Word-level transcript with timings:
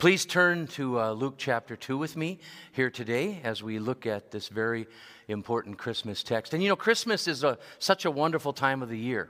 Please 0.00 0.24
turn 0.24 0.66
to 0.68 0.98
uh, 0.98 1.12
Luke 1.12 1.34
chapter 1.36 1.76
2 1.76 1.98
with 1.98 2.16
me 2.16 2.38
here 2.72 2.88
today 2.88 3.38
as 3.44 3.62
we 3.62 3.78
look 3.78 4.06
at 4.06 4.30
this 4.30 4.48
very 4.48 4.86
important 5.28 5.76
Christmas 5.76 6.22
text. 6.22 6.54
And 6.54 6.62
you 6.62 6.70
know, 6.70 6.74
Christmas 6.74 7.28
is 7.28 7.44
a, 7.44 7.58
such 7.78 8.06
a 8.06 8.10
wonderful 8.10 8.54
time 8.54 8.80
of 8.82 8.88
the 8.88 8.96
year. 8.96 9.28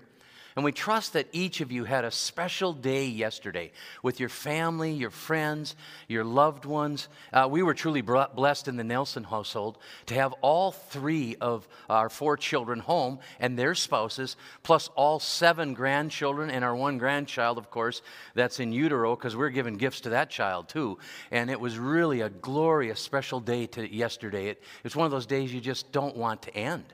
And 0.61 0.65
we 0.67 0.73
trust 0.73 1.15
that 1.15 1.27
each 1.33 1.63
of 1.63 1.73
you 1.73 1.85
had 1.85 2.05
a 2.05 2.11
special 2.11 2.75
day 2.75 3.07
yesterday 3.07 3.73
with 4.03 4.21
your 4.21 4.29
family, 4.29 4.93
your 4.93 5.09
friends, 5.09 5.75
your 6.07 6.23
loved 6.23 6.67
ones. 6.67 7.09
Uh, 7.33 7.49
we 7.51 7.63
were 7.63 7.73
truly 7.73 8.03
blessed 8.03 8.69
in 8.69 8.77
the 8.77 8.85
Nelson 8.85 9.25
household 9.25 9.79
to 10.05 10.13
have 10.13 10.35
all 10.43 10.71
three 10.71 11.35
of 11.41 11.67
our 11.89 12.11
four 12.11 12.37
children 12.37 12.79
home 12.79 13.21
and 13.39 13.59
their 13.59 13.75
spouses, 13.75 14.37
plus 14.63 14.91
all 14.97 15.19
seven 15.19 15.73
grandchildren 15.73 16.51
and 16.51 16.63
our 16.63 16.77
one 16.77 16.99
grandchild, 16.99 17.57
of 17.57 17.71
course, 17.71 18.03
that's 18.35 18.61
in 18.61 18.71
utero, 18.71 19.17
because 19.17 19.35
we're 19.35 19.49
giving 19.49 19.79
gifts 19.79 20.03
to 20.03 20.11
that 20.11 20.29
child 20.29 20.69
too. 20.69 20.99
And 21.31 21.49
it 21.49 21.59
was 21.59 21.79
really 21.79 22.21
a 22.21 22.29
glorious, 22.29 23.01
special 23.01 23.41
day 23.41 23.65
to 23.69 23.91
yesterday. 23.91 24.49
It, 24.49 24.63
it's 24.85 24.95
one 24.95 25.07
of 25.07 25.11
those 25.11 25.25
days 25.25 25.55
you 25.55 25.61
just 25.63 25.91
don't 25.91 26.19
want 26.19 26.43
to 26.43 26.55
end. 26.55 26.85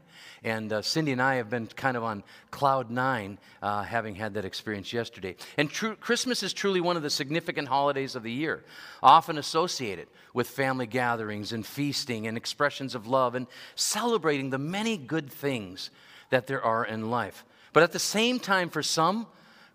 And 0.45 0.73
uh, 0.73 0.83
Cindy 0.83 1.12
and 1.12 1.23
I 1.23 1.37
have 1.37 1.51
been 1.51 1.66
kind 1.66 1.97
of 1.97 2.05
on 2.05 2.23
cloud 2.51 2.91
nine, 2.91 3.38
uh, 3.62 3.83
having 3.83 4.15
had 4.15 4.34
that 4.34 4.45
experience 4.45 4.93
yesterday. 4.93 5.37
And 5.57 5.73
Christmas 5.73 6.43
is 6.43 6.52
truly 6.52 6.80
one 6.80 6.97
of 6.97 7.02
the 7.02 7.11
significant 7.11 7.69
holidays 7.69 8.15
of 8.15 8.23
the 8.23 8.33
year, 8.33 8.65
often 9.02 9.38
associated 9.38 10.09
with 10.34 10.48
family 10.48 10.87
gatherings 10.87 11.52
and 11.52 11.65
feasting 11.65 12.27
and 12.27 12.37
expressions 12.37 12.95
of 12.95 13.07
love 13.07 13.34
and 13.34 13.47
celebrating 13.74 14.51
the 14.51 14.59
many 14.59 14.97
good 14.97 15.30
things 15.30 15.91
that 16.30 16.46
there 16.46 16.62
are 16.62 16.85
in 16.85 17.10
life. 17.10 17.45
But 17.73 17.83
at 17.83 17.93
the 17.93 17.98
same 17.98 18.38
time, 18.38 18.71
for 18.71 18.83
some, 18.83 19.27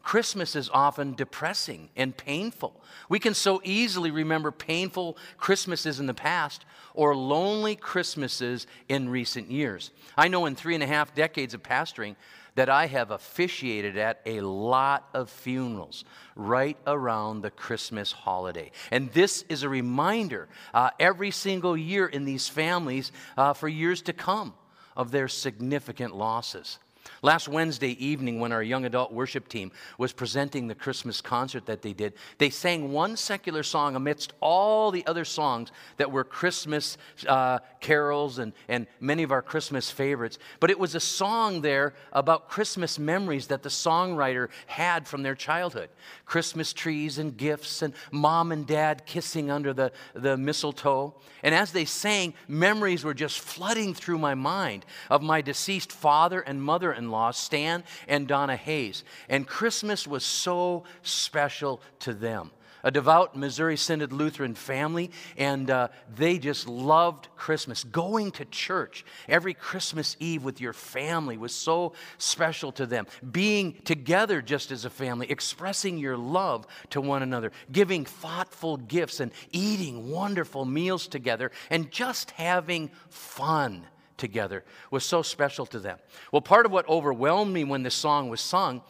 Christmas 0.03 0.55
is 0.55 0.69
often 0.73 1.13
depressing 1.13 1.89
and 1.95 2.15
painful. 2.15 2.81
We 3.09 3.19
can 3.19 3.33
so 3.33 3.61
easily 3.63 4.11
remember 4.11 4.51
painful 4.51 5.17
Christmases 5.37 5.99
in 5.99 6.07
the 6.07 6.13
past 6.13 6.65
or 6.93 7.15
lonely 7.15 7.75
Christmases 7.75 8.67
in 8.89 9.09
recent 9.09 9.49
years. 9.49 9.91
I 10.17 10.27
know 10.27 10.45
in 10.45 10.55
three 10.55 10.73
and 10.73 10.83
a 10.83 10.87
half 10.87 11.15
decades 11.15 11.53
of 11.53 11.63
pastoring 11.63 12.15
that 12.55 12.69
I 12.69 12.87
have 12.87 13.11
officiated 13.11 13.97
at 13.97 14.21
a 14.25 14.41
lot 14.41 15.07
of 15.13 15.29
funerals 15.29 16.03
right 16.35 16.77
around 16.85 17.41
the 17.41 17.51
Christmas 17.51 18.11
holiday. 18.11 18.71
And 18.91 19.11
this 19.13 19.45
is 19.47 19.63
a 19.63 19.69
reminder 19.69 20.49
uh, 20.73 20.89
every 20.99 21.31
single 21.31 21.77
year 21.77 22.07
in 22.07 22.25
these 22.25 22.47
families 22.47 23.11
uh, 23.37 23.53
for 23.53 23.69
years 23.69 24.01
to 24.03 24.13
come 24.13 24.53
of 24.97 25.11
their 25.11 25.27
significant 25.27 26.15
losses. 26.15 26.77
Last 27.21 27.47
Wednesday 27.47 27.91
evening, 28.03 28.39
when 28.39 28.51
our 28.51 28.63
young 28.63 28.85
adult 28.85 29.11
worship 29.11 29.47
team 29.47 29.71
was 29.97 30.11
presenting 30.11 30.67
the 30.67 30.75
Christmas 30.75 31.21
concert 31.21 31.65
that 31.65 31.81
they 31.81 31.93
did, 31.93 32.13
they 32.37 32.49
sang 32.49 32.91
one 32.91 33.15
secular 33.15 33.63
song 33.63 33.95
amidst 33.95 34.33
all 34.39 34.91
the 34.91 35.05
other 35.05 35.25
songs 35.25 35.71
that 35.97 36.11
were 36.11 36.23
Christmas 36.23 36.97
uh, 37.27 37.59
carols 37.79 38.39
and, 38.39 38.53
and 38.67 38.87
many 38.99 39.23
of 39.23 39.31
our 39.31 39.41
Christmas 39.41 39.91
favorites. 39.91 40.39
But 40.59 40.69
it 40.69 40.79
was 40.79 40.95
a 40.95 40.99
song 40.99 41.61
there 41.61 41.93
about 42.11 42.49
Christmas 42.49 42.97
memories 42.97 43.47
that 43.47 43.63
the 43.63 43.69
songwriter 43.69 44.49
had 44.67 45.07
from 45.07 45.23
their 45.23 45.35
childhood 45.35 45.89
Christmas 46.25 46.73
trees 46.73 47.17
and 47.17 47.35
gifts, 47.35 47.81
and 47.81 47.93
mom 48.11 48.51
and 48.51 48.65
dad 48.65 49.05
kissing 49.05 49.51
under 49.51 49.73
the, 49.73 49.91
the 50.13 50.37
mistletoe. 50.37 51.13
And 51.43 51.53
as 51.53 51.71
they 51.71 51.85
sang, 51.85 52.33
memories 52.47 53.03
were 53.03 53.13
just 53.13 53.39
flooding 53.39 53.93
through 53.93 54.17
my 54.17 54.35
mind 54.35 54.85
of 55.09 55.21
my 55.21 55.41
deceased 55.41 55.91
father 55.91 56.41
and 56.41 56.61
mother 56.61 56.90
in 56.93 57.11
law, 57.11 57.31
Stan 57.31 57.83
and 58.07 58.27
Donna 58.27 58.55
Hayes. 58.55 59.03
And 59.29 59.47
Christmas 59.47 60.07
was 60.07 60.23
so 60.23 60.83
special 61.03 61.81
to 61.99 62.13
them. 62.13 62.51
A 62.83 62.91
devout 62.91 63.35
Missouri 63.35 63.77
Synod 63.77 64.11
Lutheran 64.11 64.55
family, 64.55 65.11
and 65.37 65.69
uh, 65.69 65.89
they 66.15 66.39
just 66.39 66.67
loved 66.67 67.27
Christmas. 67.35 67.83
Going 67.83 68.31
to 68.31 68.45
church 68.45 69.05
every 69.29 69.53
Christmas 69.53 70.17
Eve 70.19 70.43
with 70.43 70.59
your 70.59 70.73
family 70.73 71.37
was 71.37 71.53
so 71.53 71.93
special 72.17 72.71
to 72.73 72.85
them. 72.85 73.05
Being 73.31 73.73
together 73.83 74.41
just 74.41 74.71
as 74.71 74.85
a 74.85 74.89
family, 74.89 75.29
expressing 75.29 75.97
your 75.97 76.17
love 76.17 76.65
to 76.89 77.01
one 77.01 77.21
another, 77.21 77.51
giving 77.71 78.03
thoughtful 78.03 78.77
gifts, 78.77 79.19
and 79.19 79.31
eating 79.51 80.09
wonderful 80.09 80.65
meals 80.65 81.07
together, 81.07 81.51
and 81.69 81.91
just 81.91 82.31
having 82.31 82.89
fun 83.09 83.85
together 84.21 84.63
was 84.89 85.03
so 85.03 85.21
special 85.21 85.65
to 85.65 85.79
them. 85.79 85.97
Well, 86.31 86.41
part 86.41 86.65
of 86.65 86.71
what 86.71 86.87
overwhelmed 86.87 87.53
me 87.53 87.65
when 87.65 87.83
this 87.83 87.95
song 87.95 88.29
was 88.29 88.39
sung 88.39 88.81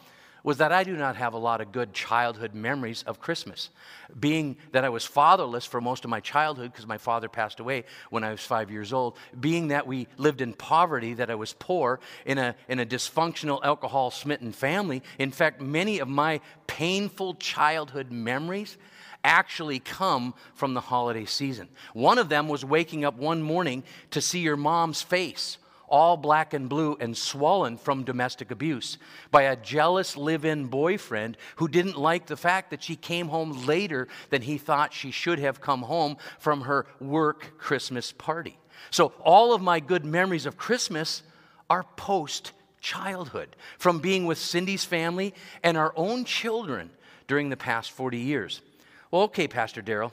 was 0.44 0.58
that 0.58 0.72
I 0.72 0.82
do 0.84 0.96
not 0.96 1.16
have 1.16 1.34
a 1.34 1.38
lot 1.38 1.60
of 1.60 1.72
good 1.72 1.92
childhood 1.92 2.54
memories 2.54 3.04
of 3.06 3.20
Christmas. 3.20 3.70
Being 4.18 4.56
that 4.72 4.84
I 4.84 4.88
was 4.88 5.04
fatherless 5.04 5.64
for 5.64 5.80
most 5.80 6.04
of 6.04 6.10
my 6.10 6.20
childhood 6.20 6.72
because 6.72 6.86
my 6.86 6.98
father 6.98 7.28
passed 7.28 7.60
away 7.60 7.84
when 8.10 8.24
I 8.24 8.30
was 8.32 8.40
five 8.40 8.70
years 8.70 8.92
old, 8.92 9.16
being 9.38 9.68
that 9.68 9.86
we 9.86 10.08
lived 10.16 10.40
in 10.40 10.52
poverty, 10.52 11.14
that 11.14 11.30
I 11.30 11.36
was 11.36 11.54
poor 11.58 12.00
in 12.26 12.38
a, 12.38 12.56
in 12.68 12.80
a 12.80 12.86
dysfunctional, 12.86 13.60
alcohol 13.62 14.10
smitten 14.10 14.52
family, 14.52 15.02
in 15.18 15.30
fact, 15.30 15.60
many 15.60 16.00
of 16.00 16.08
my 16.08 16.40
painful 16.66 17.34
childhood 17.34 18.10
memories 18.10 18.76
actually 19.24 19.78
come 19.78 20.34
from 20.54 20.74
the 20.74 20.80
holiday 20.80 21.24
season. 21.24 21.68
One 21.92 22.18
of 22.18 22.28
them 22.28 22.48
was 22.48 22.64
waking 22.64 23.04
up 23.04 23.16
one 23.16 23.42
morning 23.42 23.84
to 24.10 24.20
see 24.20 24.40
your 24.40 24.56
mom's 24.56 25.02
face 25.02 25.58
all 25.92 26.16
black 26.16 26.54
and 26.54 26.70
blue 26.70 26.96
and 27.00 27.14
swollen 27.14 27.76
from 27.76 28.02
domestic 28.02 28.50
abuse 28.50 28.96
by 29.30 29.42
a 29.42 29.56
jealous 29.56 30.16
live 30.16 30.46
in 30.46 30.64
boyfriend 30.64 31.36
who 31.56 31.68
didn't 31.68 31.98
like 31.98 32.26
the 32.26 32.36
fact 32.36 32.70
that 32.70 32.82
she 32.82 32.96
came 32.96 33.28
home 33.28 33.66
later 33.66 34.08
than 34.30 34.40
he 34.40 34.56
thought 34.56 34.94
she 34.94 35.10
should 35.10 35.38
have 35.38 35.60
come 35.60 35.82
home 35.82 36.16
from 36.38 36.62
her 36.62 36.86
work 36.98 37.58
Christmas 37.58 38.10
party. 38.10 38.58
So, 38.90 39.12
all 39.22 39.52
of 39.52 39.60
my 39.60 39.80
good 39.80 40.04
memories 40.04 40.46
of 40.46 40.56
Christmas 40.56 41.22
are 41.68 41.84
post 41.96 42.52
childhood 42.80 43.54
from 43.78 43.98
being 43.98 44.24
with 44.24 44.38
Cindy's 44.38 44.86
family 44.86 45.34
and 45.62 45.76
our 45.76 45.92
own 45.94 46.24
children 46.24 46.90
during 47.28 47.50
the 47.50 47.56
past 47.56 47.90
40 47.90 48.18
years. 48.18 48.62
Well, 49.12 49.22
okay, 49.24 49.46
Pastor 49.46 49.82
Daryl, 49.82 50.10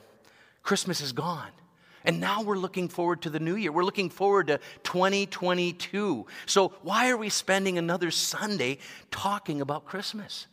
Christmas 0.62 1.00
is 1.00 1.10
gone. 1.12 1.50
And 2.04 2.20
now 2.20 2.42
we're 2.42 2.56
looking 2.56 2.88
forward 2.88 3.22
to 3.22 3.30
the 3.30 3.40
new 3.40 3.56
year. 3.56 3.72
We're 3.72 3.84
looking 3.84 4.10
forward 4.10 4.46
to 4.46 4.60
2022. 4.84 6.26
So, 6.46 6.68
why 6.82 7.10
are 7.10 7.16
we 7.16 7.28
spending 7.28 7.76
another 7.76 8.10
Sunday 8.10 8.78
talking 9.10 9.60
about 9.60 9.84
Christmas? 9.84 10.46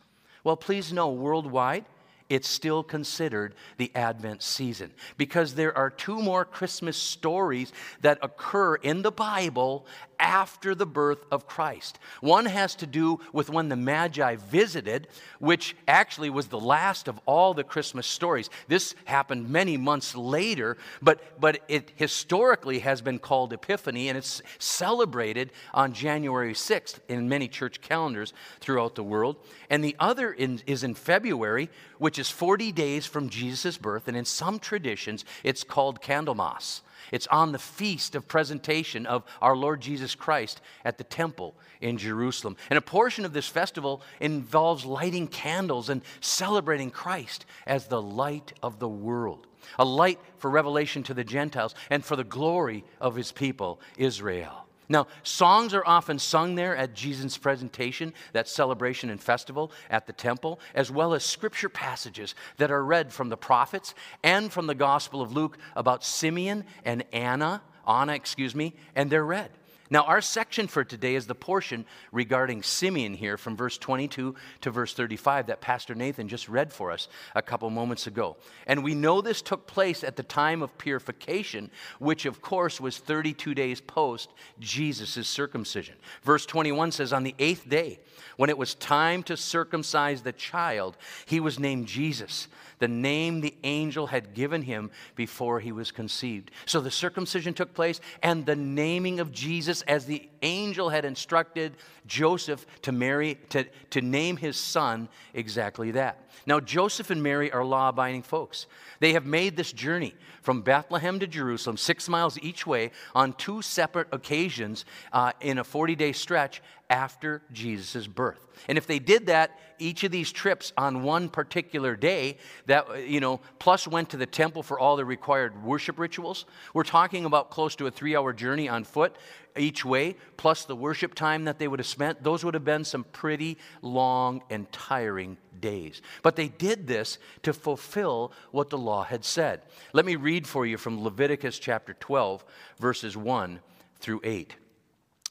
Well, 0.44 0.56
please 0.56 0.92
know 0.92 1.10
worldwide, 1.10 1.84
it's 2.28 2.48
still 2.48 2.82
considered 2.82 3.54
the 3.78 3.90
Advent 3.94 4.42
season 4.42 4.92
because 5.16 5.54
there 5.54 5.76
are 5.76 5.88
two 5.88 6.20
more 6.20 6.44
Christmas 6.44 6.96
stories 6.96 7.72
that 8.02 8.18
occur 8.22 8.74
in 8.76 9.02
the 9.02 9.10
Bible 9.10 9.86
after 10.18 10.74
the 10.74 10.86
birth 10.86 11.24
of 11.30 11.46
Christ. 11.46 11.98
One 12.20 12.46
has 12.46 12.74
to 12.76 12.86
do 12.86 13.20
with 13.32 13.50
when 13.50 13.68
the 13.68 13.76
Magi 13.76 14.36
visited, 14.36 15.08
which 15.38 15.76
actually 15.86 16.30
was 16.30 16.48
the 16.48 16.60
last 16.60 17.08
of 17.08 17.20
all 17.26 17.54
the 17.54 17.64
Christmas 17.64 18.06
stories. 18.06 18.50
This 18.66 18.94
happened 19.04 19.48
many 19.48 19.76
months 19.76 20.14
later, 20.14 20.76
but, 21.00 21.40
but 21.40 21.60
it 21.68 21.92
historically 21.96 22.80
has 22.80 23.00
been 23.00 23.18
called 23.18 23.52
Epiphany, 23.52 24.08
and 24.08 24.18
it's 24.18 24.42
celebrated 24.58 25.52
on 25.72 25.92
January 25.92 26.54
6th 26.54 26.98
in 27.08 27.28
many 27.28 27.48
church 27.48 27.80
calendars 27.80 28.32
throughout 28.60 28.94
the 28.94 29.04
world. 29.04 29.36
And 29.70 29.84
the 29.84 29.96
other 29.98 30.32
in, 30.32 30.60
is 30.66 30.82
in 30.82 30.94
February, 30.94 31.70
which 31.98 32.18
is 32.18 32.30
40 32.30 32.72
days 32.72 33.06
from 33.06 33.28
Jesus' 33.28 33.78
birth, 33.78 34.08
and 34.08 34.16
in 34.16 34.24
some 34.24 34.58
traditions, 34.58 35.24
it's 35.44 35.64
called 35.64 36.00
Candlemas. 36.00 36.82
It's 37.12 37.26
on 37.28 37.52
the 37.52 37.58
feast 37.58 38.14
of 38.14 38.28
presentation 38.28 39.06
of 39.06 39.24
our 39.40 39.56
Lord 39.56 39.80
Jesus 39.80 40.14
Christ 40.14 40.60
at 40.84 40.98
the 40.98 41.04
temple 41.04 41.54
in 41.80 41.98
Jerusalem. 41.98 42.56
And 42.70 42.78
a 42.78 42.82
portion 42.82 43.24
of 43.24 43.32
this 43.32 43.48
festival 43.48 44.02
involves 44.20 44.84
lighting 44.84 45.28
candles 45.28 45.88
and 45.88 46.02
celebrating 46.20 46.90
Christ 46.90 47.46
as 47.66 47.86
the 47.86 48.02
light 48.02 48.52
of 48.62 48.78
the 48.78 48.88
world, 48.88 49.46
a 49.78 49.84
light 49.84 50.20
for 50.36 50.50
revelation 50.50 51.02
to 51.04 51.14
the 51.14 51.24
Gentiles 51.24 51.74
and 51.90 52.04
for 52.04 52.16
the 52.16 52.24
glory 52.24 52.84
of 53.00 53.16
his 53.16 53.32
people, 53.32 53.80
Israel. 53.96 54.67
Now, 54.88 55.06
songs 55.22 55.74
are 55.74 55.84
often 55.86 56.18
sung 56.18 56.54
there 56.54 56.74
at 56.74 56.94
Jesus' 56.94 57.36
presentation, 57.36 58.14
that 58.32 58.48
celebration 58.48 59.10
and 59.10 59.20
festival 59.20 59.70
at 59.90 60.06
the 60.06 60.12
temple, 60.12 60.60
as 60.74 60.90
well 60.90 61.12
as 61.12 61.24
scripture 61.24 61.68
passages 61.68 62.34
that 62.56 62.70
are 62.70 62.84
read 62.84 63.12
from 63.12 63.28
the 63.28 63.36
prophets 63.36 63.94
and 64.22 64.50
from 64.50 64.66
the 64.66 64.74
Gospel 64.74 65.20
of 65.20 65.32
Luke 65.32 65.58
about 65.76 66.04
Simeon 66.04 66.64
and 66.84 67.04
Anna, 67.12 67.62
Anna, 67.86 68.14
excuse 68.14 68.54
me, 68.54 68.74
and 68.94 69.10
they're 69.10 69.24
read. 69.24 69.50
Now, 69.90 70.02
our 70.02 70.20
section 70.20 70.68
for 70.68 70.84
today 70.84 71.14
is 71.14 71.26
the 71.26 71.34
portion 71.34 71.86
regarding 72.12 72.62
Simeon 72.62 73.14
here 73.14 73.38
from 73.38 73.56
verse 73.56 73.78
22 73.78 74.34
to 74.60 74.70
verse 74.70 74.92
35 74.92 75.46
that 75.46 75.62
Pastor 75.62 75.94
Nathan 75.94 76.28
just 76.28 76.48
read 76.48 76.72
for 76.72 76.90
us 76.90 77.08
a 77.34 77.40
couple 77.40 77.70
moments 77.70 78.06
ago. 78.06 78.36
And 78.66 78.84
we 78.84 78.94
know 78.94 79.20
this 79.20 79.40
took 79.40 79.66
place 79.66 80.04
at 80.04 80.16
the 80.16 80.22
time 80.22 80.62
of 80.62 80.76
purification, 80.76 81.70
which 81.98 82.26
of 82.26 82.42
course 82.42 82.80
was 82.80 82.98
32 82.98 83.54
days 83.54 83.80
post 83.80 84.30
Jesus' 84.60 85.26
circumcision. 85.26 85.94
Verse 86.22 86.44
21 86.44 86.92
says, 86.92 87.12
On 87.12 87.22
the 87.22 87.34
eighth 87.38 87.68
day, 87.68 87.98
when 88.36 88.50
it 88.50 88.58
was 88.58 88.74
time 88.74 89.22
to 89.24 89.36
circumcise 89.36 90.22
the 90.22 90.32
child, 90.32 90.98
he 91.24 91.40
was 91.40 91.58
named 91.58 91.86
Jesus 91.86 92.48
the 92.78 92.88
name 92.88 93.40
the 93.40 93.54
angel 93.64 94.06
had 94.06 94.34
given 94.34 94.62
him 94.62 94.90
before 95.14 95.60
he 95.60 95.72
was 95.72 95.90
conceived. 95.90 96.50
So 96.66 96.80
the 96.80 96.90
circumcision 96.90 97.54
took 97.54 97.74
place 97.74 98.00
and 98.22 98.46
the 98.46 98.56
naming 98.56 99.20
of 99.20 99.32
Jesus 99.32 99.77
as 99.82 100.06
the 100.06 100.28
angel 100.42 100.88
had 100.88 101.04
instructed 101.04 101.74
Joseph 102.06 102.66
to 102.82 102.92
marry 102.92 103.38
to, 103.50 103.64
to 103.90 104.00
name 104.00 104.36
his 104.36 104.56
son 104.56 105.08
exactly 105.34 105.92
that. 105.92 106.28
Now 106.46 106.60
Joseph 106.60 107.10
and 107.10 107.22
Mary 107.22 107.52
are 107.52 107.64
law-abiding 107.64 108.22
folks. 108.22 108.66
They 109.00 109.12
have 109.12 109.26
made 109.26 109.56
this 109.56 109.72
journey 109.72 110.14
from 110.42 110.62
Bethlehem 110.62 111.18
to 111.20 111.26
Jerusalem, 111.26 111.76
six 111.76 112.08
miles 112.08 112.38
each 112.40 112.66
way, 112.66 112.90
on 113.14 113.34
two 113.34 113.60
separate 113.62 114.08
occasions 114.12 114.84
uh, 115.12 115.32
in 115.40 115.58
a 115.58 115.64
40 115.64 115.94
day 115.94 116.12
stretch 116.12 116.62
after 116.90 117.42
Jesus' 117.52 118.06
birth. 118.06 118.46
And 118.66 118.78
if 118.78 118.86
they 118.86 118.98
did 118.98 119.26
that, 119.26 119.58
each 119.78 120.04
of 120.04 120.10
these 120.10 120.32
trips 120.32 120.72
on 120.76 121.02
one 121.02 121.28
particular 121.28 121.94
day, 121.96 122.38
that, 122.66 123.06
you 123.06 123.20
know, 123.20 123.40
plus 123.58 123.86
went 123.86 124.10
to 124.10 124.16
the 124.16 124.26
temple 124.26 124.62
for 124.62 124.78
all 124.78 124.96
the 124.96 125.04
required 125.04 125.62
worship 125.62 125.98
rituals, 125.98 126.46
we're 126.74 126.82
talking 126.82 127.24
about 127.24 127.50
close 127.50 127.76
to 127.76 127.86
a 127.86 127.90
three 127.90 128.16
hour 128.16 128.32
journey 128.32 128.68
on 128.68 128.84
foot 128.84 129.16
each 129.58 129.84
way, 129.84 130.16
plus 130.36 130.64
the 130.64 130.76
worship 130.76 131.14
time 131.14 131.44
that 131.44 131.58
they 131.58 131.68
would 131.68 131.80
have 131.80 131.86
spent, 131.86 132.22
those 132.22 132.44
would 132.44 132.54
have 132.54 132.64
been 132.64 132.84
some 132.84 133.04
pretty 133.04 133.58
long 133.82 134.42
and 134.50 134.70
tiring 134.72 135.36
days. 135.60 136.02
But 136.22 136.36
they 136.36 136.48
did 136.48 136.86
this 136.86 137.18
to 137.42 137.52
fulfill 137.52 138.32
what 138.50 138.70
the 138.70 138.78
law 138.78 139.04
had 139.04 139.24
said. 139.24 139.62
Let 139.92 140.04
me 140.04 140.16
read 140.16 140.46
for 140.46 140.66
you 140.66 140.76
from 140.76 141.02
Leviticus 141.02 141.58
chapter 141.58 141.94
12, 141.94 142.44
verses 142.78 143.16
1 143.16 143.60
through 144.00 144.20
8. 144.24 144.54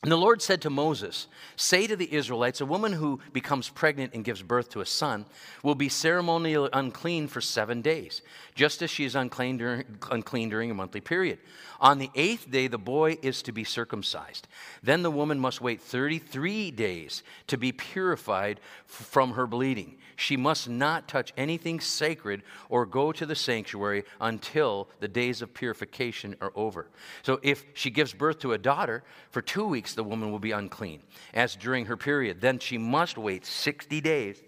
And 0.03 0.11
the 0.11 0.17
Lord 0.17 0.43
said 0.43 0.61
to 0.61 0.69
Moses, 0.69 1.27
Say 1.55 1.87
to 1.87 1.95
the 1.95 2.13
Israelites, 2.13 2.61
a 2.61 2.67
woman 2.67 2.93
who 2.93 3.19
becomes 3.33 3.67
pregnant 3.67 4.13
and 4.13 4.23
gives 4.23 4.43
birth 4.43 4.69
to 4.69 4.81
a 4.81 4.85
son 4.85 5.25
will 5.63 5.73
be 5.73 5.89
ceremonially 5.89 6.69
unclean 6.71 7.27
for 7.27 7.41
seven 7.41 7.81
days, 7.81 8.21
just 8.53 8.83
as 8.83 8.91
she 8.91 9.05
is 9.05 9.15
unclean 9.15 9.57
during, 9.57 9.85
unclean 10.11 10.49
during 10.49 10.69
a 10.69 10.75
monthly 10.75 11.01
period. 11.01 11.39
On 11.79 11.97
the 11.97 12.11
eighth 12.13 12.49
day, 12.49 12.67
the 12.67 12.77
boy 12.77 13.17
is 13.23 13.41
to 13.43 13.51
be 13.51 13.63
circumcised. 13.63 14.47
Then 14.83 15.01
the 15.01 15.11
woman 15.11 15.39
must 15.39 15.61
wait 15.61 15.81
33 15.81 16.69
days 16.71 17.23
to 17.47 17.57
be 17.57 17.71
purified 17.71 18.59
from 18.85 19.31
her 19.33 19.47
bleeding. 19.47 19.97
She 20.15 20.35
must 20.35 20.67
not 20.67 21.07
touch 21.07 21.31
anything 21.37 21.79
sacred 21.79 22.41
or 22.69 22.87
go 22.87 23.11
to 23.11 23.25
the 23.25 23.35
sanctuary 23.35 24.03
until 24.19 24.89
the 24.99 25.07
days 25.07 25.43
of 25.43 25.53
purification 25.53 26.35
are 26.41 26.51
over. 26.55 26.87
So 27.21 27.39
if 27.43 27.65
she 27.75 27.91
gives 27.91 28.13
birth 28.13 28.39
to 28.39 28.53
a 28.53 28.57
daughter, 28.57 29.03
for 29.29 29.43
two 29.43 29.67
weeks 29.67 29.86
the 29.93 30.03
woman 30.03 30.31
will 30.31 30.39
be 30.39 30.51
unclean, 30.51 31.01
as 31.33 31.55
during 31.55 31.85
her 31.85 31.97
period. 31.97 32.41
Then 32.41 32.59
she 32.59 32.77
must 32.77 33.17
wait 33.17 33.45
60 33.45 34.01
days 34.01 34.41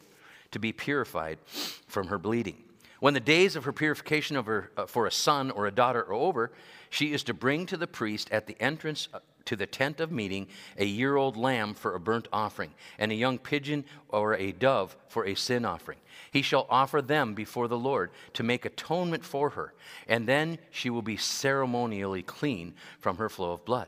to 0.51 0.59
be 0.59 0.71
purified 0.71 1.39
from 1.87 2.07
her 2.07 2.17
bleeding. 2.17 2.63
When 2.99 3.13
the 3.13 3.19
days 3.19 3.55
of 3.55 3.63
her 3.63 3.71
purification 3.71 4.35
of 4.35 4.45
her, 4.45 4.71
uh, 4.75 4.85
for 4.85 5.05
a 5.05 5.11
son 5.11 5.51
or 5.51 5.67
a 5.67 5.71
daughter 5.71 6.01
are 6.01 6.13
over, 6.13 6.51
she 6.89 7.13
is 7.13 7.23
to 7.23 7.33
bring 7.33 7.65
to 7.67 7.77
the 7.77 7.87
priest 7.87 8.29
at 8.31 8.45
the 8.45 8.61
entrance 8.61 9.07
uh, 9.13 9.19
to 9.45 9.55
the 9.55 9.65
tent 9.65 9.99
of 9.99 10.11
meeting 10.11 10.47
a 10.77 10.85
year 10.85 11.15
old 11.15 11.35
lamb 11.35 11.73
for 11.73 11.95
a 11.95 11.99
burnt 11.99 12.27
offering, 12.31 12.71
and 12.99 13.11
a 13.11 13.15
young 13.15 13.39
pigeon 13.39 13.83
or 14.09 14.35
a 14.35 14.51
dove 14.51 14.95
for 15.07 15.25
a 15.25 15.33
sin 15.33 15.65
offering. 15.65 15.97
He 16.31 16.41
shall 16.41 16.67
offer 16.69 17.01
them 17.01 17.33
before 17.33 17.67
the 17.67 17.77
Lord 17.77 18.11
to 18.33 18.43
make 18.43 18.65
atonement 18.65 19.25
for 19.25 19.49
her, 19.51 19.73
and 20.07 20.27
then 20.27 20.59
she 20.69 20.89
will 20.89 21.01
be 21.01 21.17
ceremonially 21.17 22.21
clean 22.21 22.75
from 22.99 23.17
her 23.17 23.29
flow 23.29 23.53
of 23.53 23.65
blood. 23.65 23.87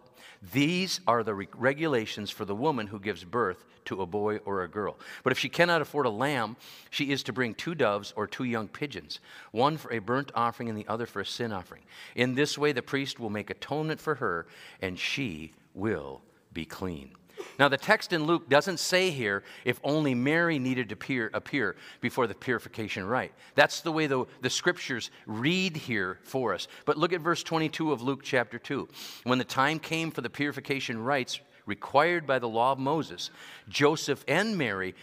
These 0.54 1.02
are 1.08 1.24
the 1.24 1.34
regulations 1.34 2.32
for 2.32 2.46
the 2.46 2.56
woman 2.56 2.88
who 2.88 3.00
gives 3.00 3.24
birth 3.24 3.66
to 3.86 4.02
a 4.02 4.06
boy 4.06 4.38
or 4.38 4.64
a 4.64 4.68
girl. 4.68 4.98
But 5.24 5.32
if 5.32 5.40
she 5.40 5.50
cannot 5.50 5.82
afford 5.82 6.06
a 6.06 6.12
lamb, 6.12 6.56
she 6.90 7.12
is 7.12 7.24
to 7.24 7.34
bring 7.34 7.54
two 7.54 7.76
doves 7.76 8.14
or 8.16 8.28
two 8.28 8.44
young 8.44 8.68
pigeons, 8.68 9.20
one 9.52 9.78
for 9.78 9.92
a 9.92 10.00
burnt 10.00 10.32
offering 10.36 10.70
and 10.70 10.78
the 10.78 10.88
other 10.88 11.06
for 11.06 11.22
a 11.22 11.26
sin 11.26 11.52
offering. 11.52 11.84
In 12.16 12.36
this 12.36 12.58
way, 12.58 12.72
the 12.72 12.82
priest 12.82 13.20
will 13.20 13.30
make 13.30 13.50
atonement 13.50 14.00
for 14.00 14.16
her, 14.16 14.48
and 14.82 14.98
she 14.98 15.54
will 15.74 16.22
be 16.54 16.66
clean. 16.66 17.16
Now, 17.60 17.68
the 17.68 17.78
text 17.78 18.14
in 18.14 18.26
Luke 18.26 18.50
doesn't 18.50 18.80
say 18.80 19.10
here 19.10 19.44
if 19.66 19.80
only 19.84 20.16
Mary 20.16 20.60
needed 20.60 20.90
to 20.90 20.94
appear, 20.94 21.30
appear 21.34 21.76
before 22.00 22.28
the 22.28 22.36
purification 22.36 23.06
rite. 23.06 23.34
That's 23.56 23.82
the 23.82 23.92
way 23.92 24.08
the, 24.08 24.26
the 24.42 24.50
scriptures 24.50 25.12
read 25.26 25.78
here 25.78 26.20
for 26.24 26.54
us. 26.54 26.68
But 26.86 26.98
look 26.98 27.14
at 27.14 27.22
verse 27.22 27.44
22 27.44 27.92
of 27.92 28.02
Luke 28.02 28.22
chapter 28.24 28.58
2. 28.58 28.88
When 29.24 29.38
the 29.38 29.44
time 29.44 29.80
came 29.80 30.12
for 30.12 30.22
the 30.22 30.30
purification 30.30 31.04
rites 31.04 31.40
required 31.66 32.26
by 32.26 32.40
the 32.40 32.50
law 32.50 32.72
of 32.72 32.80
Moses, 32.80 33.30
Joseph 33.70 34.24
and 34.28 34.58
Mary 34.58 34.96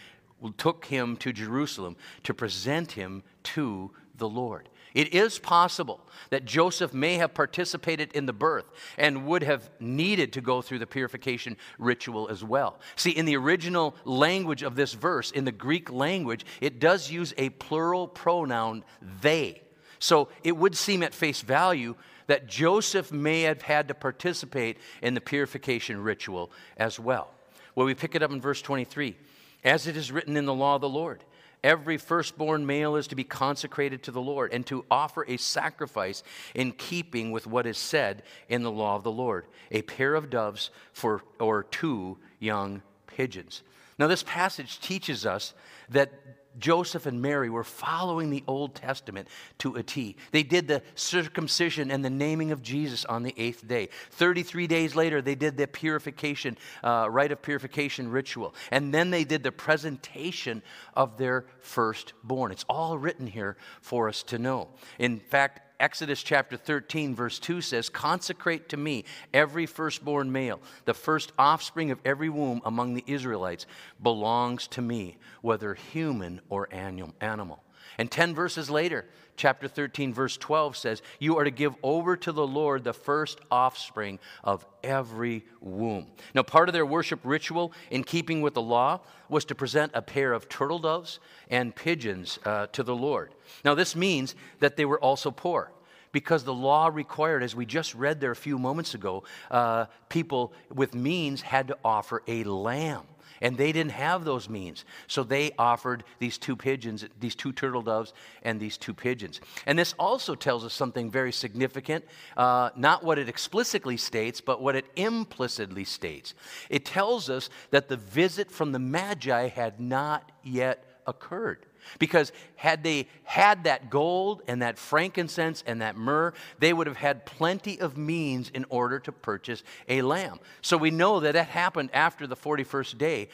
took 0.57 0.85
him 0.85 1.17
to 1.17 1.33
Jerusalem 1.33 1.95
to 2.23 2.33
present 2.33 2.93
him 2.93 3.23
to 3.43 3.91
the 4.17 4.29
Lord. 4.29 4.69
It 4.93 5.13
is 5.13 5.37
possible 5.37 6.01
that 6.31 6.45
Joseph 6.45 6.93
may 6.93 7.15
have 7.15 7.33
participated 7.33 8.11
in 8.13 8.25
the 8.25 8.33
birth 8.33 8.65
and 8.97 9.25
would 9.27 9.43
have 9.43 9.69
needed 9.79 10.33
to 10.33 10.41
go 10.41 10.61
through 10.61 10.79
the 10.79 10.87
purification 10.87 11.57
ritual 11.77 12.27
as 12.29 12.43
well. 12.43 12.79
See, 12.95 13.11
in 13.11 13.25
the 13.25 13.37
original 13.37 13.95
language 14.05 14.63
of 14.63 14.75
this 14.75 14.93
verse, 14.93 15.31
in 15.31 15.45
the 15.45 15.51
Greek 15.51 15.91
language, 15.91 16.45
it 16.61 16.79
does 16.79 17.11
use 17.11 17.33
a 17.37 17.49
plural 17.51 18.07
pronoun, 18.07 18.83
they. 19.21 19.61
So 19.99 20.29
it 20.43 20.55
would 20.55 20.75
seem 20.75 21.03
at 21.03 21.13
face 21.13 21.41
value 21.41 21.95
that 22.27 22.47
Joseph 22.47 23.11
may 23.11 23.41
have 23.41 23.61
had 23.61 23.87
to 23.89 23.93
participate 23.93 24.77
in 25.01 25.13
the 25.13 25.21
purification 25.21 26.01
ritual 26.01 26.51
as 26.77 26.99
well. 26.99 27.31
Well, 27.75 27.85
we 27.85 27.95
pick 27.95 28.15
it 28.15 28.23
up 28.23 28.31
in 28.31 28.41
verse 28.41 28.61
23. 28.61 29.15
As 29.63 29.87
it 29.87 29.97
is 29.97 30.11
written 30.11 30.37
in 30.37 30.45
the 30.45 30.53
law 30.53 30.75
of 30.75 30.81
the 30.81 30.89
Lord, 30.89 31.23
every 31.63 31.97
firstborn 31.97 32.65
male 32.65 32.95
is 32.95 33.07
to 33.07 33.15
be 33.15 33.23
consecrated 33.23 34.03
to 34.03 34.11
the 34.11 34.21
Lord 34.21 34.53
and 34.53 34.65
to 34.67 34.85
offer 34.89 35.25
a 35.27 35.37
sacrifice 35.37 36.23
in 36.53 36.71
keeping 36.71 37.31
with 37.31 37.47
what 37.47 37.65
is 37.65 37.77
said 37.77 38.23
in 38.47 38.63
the 38.63 38.71
law 38.71 38.95
of 38.95 39.03
the 39.03 39.11
Lord 39.11 39.45
a 39.71 39.81
pair 39.81 40.15
of 40.15 40.29
doves 40.29 40.69
for, 40.93 41.21
or 41.39 41.63
two 41.63 42.17
young 42.39 42.81
pigeons. 43.07 43.63
Now, 43.97 44.07
this 44.07 44.23
passage 44.23 44.79
teaches 44.79 45.25
us 45.25 45.53
that 45.89 46.13
Joseph 46.57 47.05
and 47.05 47.21
Mary 47.21 47.49
were 47.49 47.63
following 47.63 48.29
the 48.29 48.43
Old 48.47 48.75
Testament 48.75 49.27
to 49.59 49.75
a 49.75 49.83
T. 49.83 50.15
They 50.31 50.43
did 50.43 50.67
the 50.67 50.81
circumcision 50.95 51.91
and 51.91 52.03
the 52.03 52.09
naming 52.09 52.51
of 52.51 52.61
Jesus 52.61 53.05
on 53.05 53.23
the 53.23 53.33
eighth 53.37 53.67
day. 53.67 53.89
33 54.11 54.67
days 54.67 54.95
later, 54.95 55.21
they 55.21 55.35
did 55.35 55.57
the 55.57 55.67
purification, 55.67 56.57
uh, 56.83 57.07
rite 57.09 57.31
of 57.31 57.41
purification 57.41 58.09
ritual. 58.09 58.55
And 58.71 58.93
then 58.93 59.11
they 59.11 59.23
did 59.23 59.43
the 59.43 59.51
presentation 59.51 60.63
of 60.95 61.17
their 61.17 61.45
firstborn. 61.61 62.51
It's 62.51 62.65
all 62.67 62.97
written 62.97 63.27
here 63.27 63.57
for 63.81 64.09
us 64.09 64.23
to 64.23 64.39
know. 64.39 64.69
In 64.97 65.19
fact, 65.19 65.68
Exodus 65.79 66.21
chapter 66.21 66.57
13, 66.57 67.15
verse 67.15 67.39
2 67.39 67.61
says, 67.61 67.89
Consecrate 67.89 68.67
to 68.69 68.77
me 68.77 69.05
every 69.33 69.65
firstborn 69.65 70.31
male. 70.31 70.59
The 70.85 70.93
first 70.93 71.31
offspring 71.39 71.89
of 71.91 71.99
every 72.03 72.29
womb 72.29 72.61
among 72.65 72.95
the 72.95 73.03
Israelites 73.07 73.65
belongs 74.01 74.67
to 74.69 74.81
me, 74.81 75.17
whether 75.41 75.73
human 75.75 76.41
or 76.49 76.67
animal. 76.71 77.63
And 77.97 78.09
10 78.09 78.33
verses 78.33 78.69
later, 78.69 79.05
chapter 79.35 79.67
13, 79.67 80.13
verse 80.13 80.37
12 80.37 80.77
says, 80.77 81.01
You 81.19 81.37
are 81.37 81.43
to 81.43 81.51
give 81.51 81.75
over 81.81 82.15
to 82.17 82.31
the 82.31 82.45
Lord 82.45 82.83
the 82.83 82.93
first 82.93 83.39
offspring 83.49 84.19
of 84.43 84.65
every 84.83 85.45
womb. 85.61 86.07
Now, 86.35 86.43
part 86.43 86.69
of 86.69 86.73
their 86.73 86.85
worship 86.85 87.19
ritual, 87.23 87.73
in 87.89 88.03
keeping 88.03 88.41
with 88.41 88.53
the 88.53 88.61
law, 88.61 89.01
was 89.29 89.45
to 89.45 89.55
present 89.55 89.91
a 89.95 90.01
pair 90.01 90.33
of 90.33 90.49
turtle 90.49 90.79
doves 90.79 91.19
and 91.49 91.75
pigeons 91.75 92.39
uh, 92.45 92.67
to 92.67 92.83
the 92.83 92.95
Lord. 92.95 93.33
Now, 93.63 93.75
this 93.75 93.95
means 93.95 94.35
that 94.59 94.75
they 94.75 94.85
were 94.85 94.99
also 94.99 95.31
poor 95.31 95.71
because 96.11 96.43
the 96.43 96.53
law 96.53 96.89
required, 96.91 97.43
as 97.43 97.55
we 97.55 97.65
just 97.65 97.95
read 97.95 98.19
there 98.19 98.31
a 98.31 98.35
few 98.35 98.57
moments 98.57 98.93
ago, 98.93 99.23
uh, 99.51 99.85
people 100.09 100.53
with 100.73 100.95
means 100.95 101.41
had 101.41 101.67
to 101.67 101.77
offer 101.83 102.23
a 102.27 102.43
lamb. 102.43 103.03
And 103.41 103.57
they 103.57 103.71
didn't 103.71 103.91
have 103.91 104.25
those 104.25 104.49
means. 104.49 104.85
So 105.07 105.23
they 105.23 105.51
offered 105.57 106.03
these 106.19 106.37
two 106.37 106.55
pigeons, 106.55 107.05
these 107.19 107.35
two 107.35 107.51
turtle 107.51 107.81
doves, 107.81 108.13
and 108.43 108.59
these 108.59 108.77
two 108.77 108.93
pigeons. 108.93 109.39
And 109.65 109.77
this 109.77 109.93
also 109.97 110.35
tells 110.35 110.65
us 110.65 110.73
something 110.73 111.09
very 111.09 111.31
significant, 111.31 112.05
uh, 112.35 112.69
not 112.75 113.03
what 113.03 113.17
it 113.17 113.29
explicitly 113.29 113.97
states, 113.97 114.41
but 114.41 114.61
what 114.61 114.75
it 114.75 114.85
implicitly 114.95 115.85
states. 115.85 116.33
It 116.69 116.85
tells 116.85 117.29
us 117.29 117.49
that 117.71 117.87
the 117.87 117.97
visit 117.97 118.51
from 118.51 118.71
the 118.71 118.79
Magi 118.79 119.47
had 119.47 119.79
not 119.79 120.31
yet 120.43 121.01
occurred. 121.07 121.65
Because 121.97 122.31
had 122.55 122.83
they 122.83 123.07
had 123.23 123.63
that 123.63 123.89
gold 123.89 124.41
and 124.47 124.61
that 124.61 124.77
frankincense 124.77 125.63
and 125.65 125.81
that 125.81 125.95
myrrh, 125.95 126.33
they 126.59 126.73
would 126.73 126.87
have 126.87 126.97
had 126.97 127.25
plenty 127.25 127.79
of 127.79 127.97
means 127.97 128.49
in 128.49 128.65
order 128.69 128.99
to 128.99 129.11
purchase 129.11 129.63
a 129.87 130.01
lamb. 130.01 130.39
So 130.61 130.77
we 130.77 130.91
know 130.91 131.19
that 131.21 131.33
that 131.33 131.47
happened 131.47 131.89
after 131.93 132.27
the 132.27 132.35
41st 132.35 132.97
day. 132.97 133.29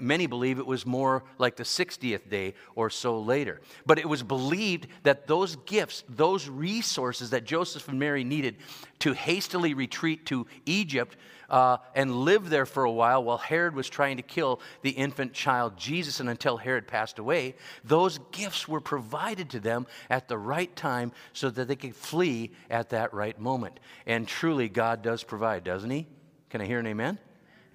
Many 0.00 0.26
believe 0.26 0.58
it 0.58 0.66
was 0.66 0.84
more 0.86 1.24
like 1.38 1.56
the 1.56 1.64
60th 1.64 2.28
day 2.28 2.54
or 2.74 2.90
so 2.90 3.20
later. 3.20 3.60
But 3.84 3.98
it 3.98 4.08
was 4.08 4.22
believed 4.22 4.88
that 5.02 5.26
those 5.26 5.56
gifts, 5.56 6.04
those 6.08 6.48
resources 6.48 7.30
that 7.30 7.44
Joseph 7.44 7.88
and 7.88 7.98
Mary 7.98 8.24
needed 8.24 8.56
to 9.00 9.12
hastily 9.12 9.74
retreat 9.74 10.26
to 10.26 10.46
Egypt, 10.64 11.16
uh, 11.50 11.78
and 11.94 12.14
lived 12.14 12.48
there 12.48 12.66
for 12.66 12.84
a 12.84 12.90
while 12.90 13.22
while 13.22 13.38
Herod 13.38 13.74
was 13.74 13.88
trying 13.88 14.16
to 14.16 14.22
kill 14.22 14.60
the 14.82 14.90
infant 14.90 15.32
child 15.32 15.76
Jesus. 15.76 16.20
And 16.20 16.28
until 16.28 16.56
Herod 16.56 16.86
passed 16.86 17.18
away, 17.18 17.54
Those 17.84 18.18
gifts 18.32 18.68
were 18.68 18.80
provided 18.80 19.50
to 19.50 19.60
them 19.60 19.86
at 20.10 20.28
the 20.28 20.38
right 20.38 20.74
time 20.76 21.12
so 21.32 21.50
that 21.50 21.68
they 21.68 21.76
could 21.76 21.96
flee 21.96 22.52
at 22.70 22.90
that 22.90 23.12
right 23.14 23.38
moment. 23.38 23.80
And 24.06 24.26
truly, 24.26 24.68
God 24.68 25.02
does 25.02 25.22
provide, 25.22 25.64
doesn't 25.64 25.90
He? 25.90 26.06
Can 26.50 26.60
I 26.60 26.66
hear 26.66 26.78
an 26.78 26.86
amen? 26.86 27.18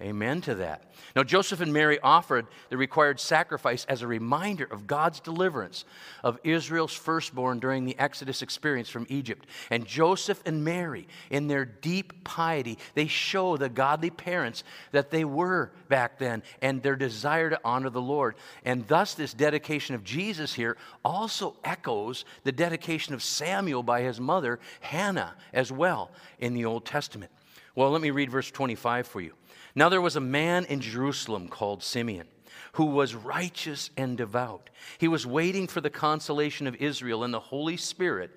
Amen 0.02 0.40
to 0.42 0.56
that. 0.56 0.82
Now, 1.14 1.22
Joseph 1.22 1.60
and 1.60 1.72
Mary 1.72 2.00
offered 2.00 2.48
the 2.70 2.76
required 2.76 3.20
sacrifice 3.20 3.84
as 3.84 4.02
a 4.02 4.06
reminder 4.08 4.64
of 4.64 4.88
God's 4.88 5.20
deliverance 5.20 5.84
of 6.24 6.40
Israel's 6.42 6.92
firstborn 6.92 7.60
during 7.60 7.84
the 7.84 7.96
Exodus 8.00 8.42
experience 8.42 8.88
from 8.88 9.06
Egypt. 9.08 9.46
And 9.70 9.86
Joseph 9.86 10.42
and 10.44 10.64
Mary, 10.64 11.06
in 11.30 11.46
their 11.46 11.64
deep 11.64 12.24
piety, 12.24 12.78
they 12.94 13.06
show 13.06 13.56
the 13.56 13.68
godly 13.68 14.10
parents 14.10 14.64
that 14.90 15.10
they 15.10 15.24
were 15.24 15.70
back 15.88 16.18
then 16.18 16.42
and 16.60 16.82
their 16.82 16.96
desire 16.96 17.50
to 17.50 17.60
honor 17.64 17.90
the 17.90 18.00
Lord. 18.00 18.34
And 18.64 18.88
thus, 18.88 19.14
this 19.14 19.34
dedication 19.34 19.94
of 19.94 20.02
Jesus 20.02 20.54
here 20.54 20.76
also 21.04 21.54
echoes 21.62 22.24
the 22.42 22.52
dedication 22.52 23.14
of 23.14 23.22
Samuel 23.22 23.84
by 23.84 24.02
his 24.02 24.18
mother, 24.18 24.58
Hannah, 24.80 25.34
as 25.52 25.70
well 25.70 26.10
in 26.40 26.54
the 26.54 26.64
Old 26.64 26.84
Testament. 26.84 27.30
Well, 27.74 27.90
let 27.90 28.02
me 28.02 28.10
read 28.10 28.30
verse 28.30 28.50
25 28.50 29.06
for 29.06 29.20
you. 29.20 29.32
Now 29.74 29.88
there 29.88 30.00
was 30.00 30.16
a 30.16 30.20
man 30.20 30.64
in 30.66 30.80
Jerusalem 30.80 31.48
called 31.48 31.82
Simeon 31.82 32.26
who 32.74 32.86
was 32.86 33.14
righteous 33.14 33.90
and 33.96 34.16
devout. 34.16 34.70
He 34.98 35.08
was 35.08 35.26
waiting 35.26 35.66
for 35.66 35.80
the 35.80 35.90
consolation 35.90 36.66
of 36.66 36.74
Israel, 36.76 37.24
and 37.24 37.32
the 37.32 37.40
Holy 37.40 37.76
Spirit 37.76 38.30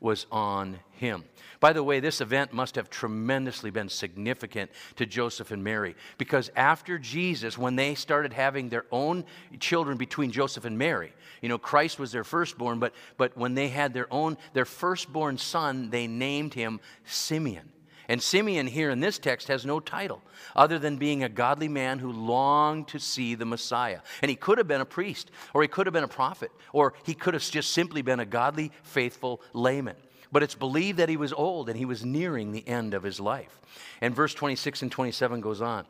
was 0.00 0.26
on 0.30 0.78
him. 0.92 1.24
By 1.58 1.72
the 1.72 1.82
way, 1.82 1.98
this 1.98 2.20
event 2.20 2.52
must 2.52 2.76
have 2.76 2.88
tremendously 2.88 3.70
been 3.70 3.88
significant 3.88 4.70
to 4.96 5.06
Joseph 5.06 5.50
and 5.50 5.64
Mary 5.64 5.96
because 6.18 6.52
after 6.54 6.98
Jesus, 6.98 7.58
when 7.58 7.74
they 7.74 7.96
started 7.96 8.32
having 8.32 8.68
their 8.68 8.84
own 8.92 9.24
children 9.58 9.96
between 9.96 10.30
Joseph 10.30 10.64
and 10.64 10.78
Mary, 10.78 11.12
you 11.42 11.48
know, 11.48 11.58
Christ 11.58 11.98
was 11.98 12.12
their 12.12 12.22
firstborn, 12.22 12.78
but, 12.78 12.94
but 13.16 13.36
when 13.36 13.54
they 13.54 13.68
had 13.68 13.92
their 13.92 14.12
own, 14.12 14.36
their 14.52 14.64
firstborn 14.64 15.36
son, 15.36 15.90
they 15.90 16.06
named 16.06 16.54
him 16.54 16.78
Simeon. 17.04 17.72
And 18.08 18.22
Simeon 18.22 18.66
here 18.66 18.88
in 18.88 19.00
this 19.00 19.18
text 19.18 19.48
has 19.48 19.66
no 19.66 19.80
title 19.80 20.22
other 20.56 20.78
than 20.78 20.96
being 20.96 21.22
a 21.22 21.28
godly 21.28 21.68
man 21.68 21.98
who 21.98 22.10
longed 22.10 22.88
to 22.88 22.98
see 22.98 23.34
the 23.34 23.44
Messiah. 23.44 24.00
And 24.22 24.30
he 24.30 24.36
could 24.36 24.56
have 24.56 24.66
been 24.66 24.80
a 24.80 24.86
priest, 24.86 25.30
or 25.52 25.60
he 25.60 25.68
could 25.68 25.86
have 25.86 25.92
been 25.92 26.04
a 26.04 26.08
prophet, 26.08 26.50
or 26.72 26.94
he 27.04 27.12
could 27.12 27.34
have 27.34 27.42
just 27.42 27.72
simply 27.72 28.00
been 28.00 28.18
a 28.18 28.24
godly, 28.24 28.72
faithful 28.82 29.42
layman. 29.52 29.96
But 30.32 30.42
it's 30.42 30.54
believed 30.54 30.98
that 30.98 31.10
he 31.10 31.16
was 31.18 31.32
old 31.32 31.68
and 31.68 31.78
he 31.78 31.84
was 31.84 32.04
nearing 32.04 32.52
the 32.52 32.66
end 32.66 32.94
of 32.94 33.02
his 33.02 33.20
life. 33.20 33.60
And 34.00 34.14
verse 34.14 34.34
26 34.34 34.82
and 34.82 34.92
27 34.92 35.40
goes 35.40 35.60
on. 35.60 35.86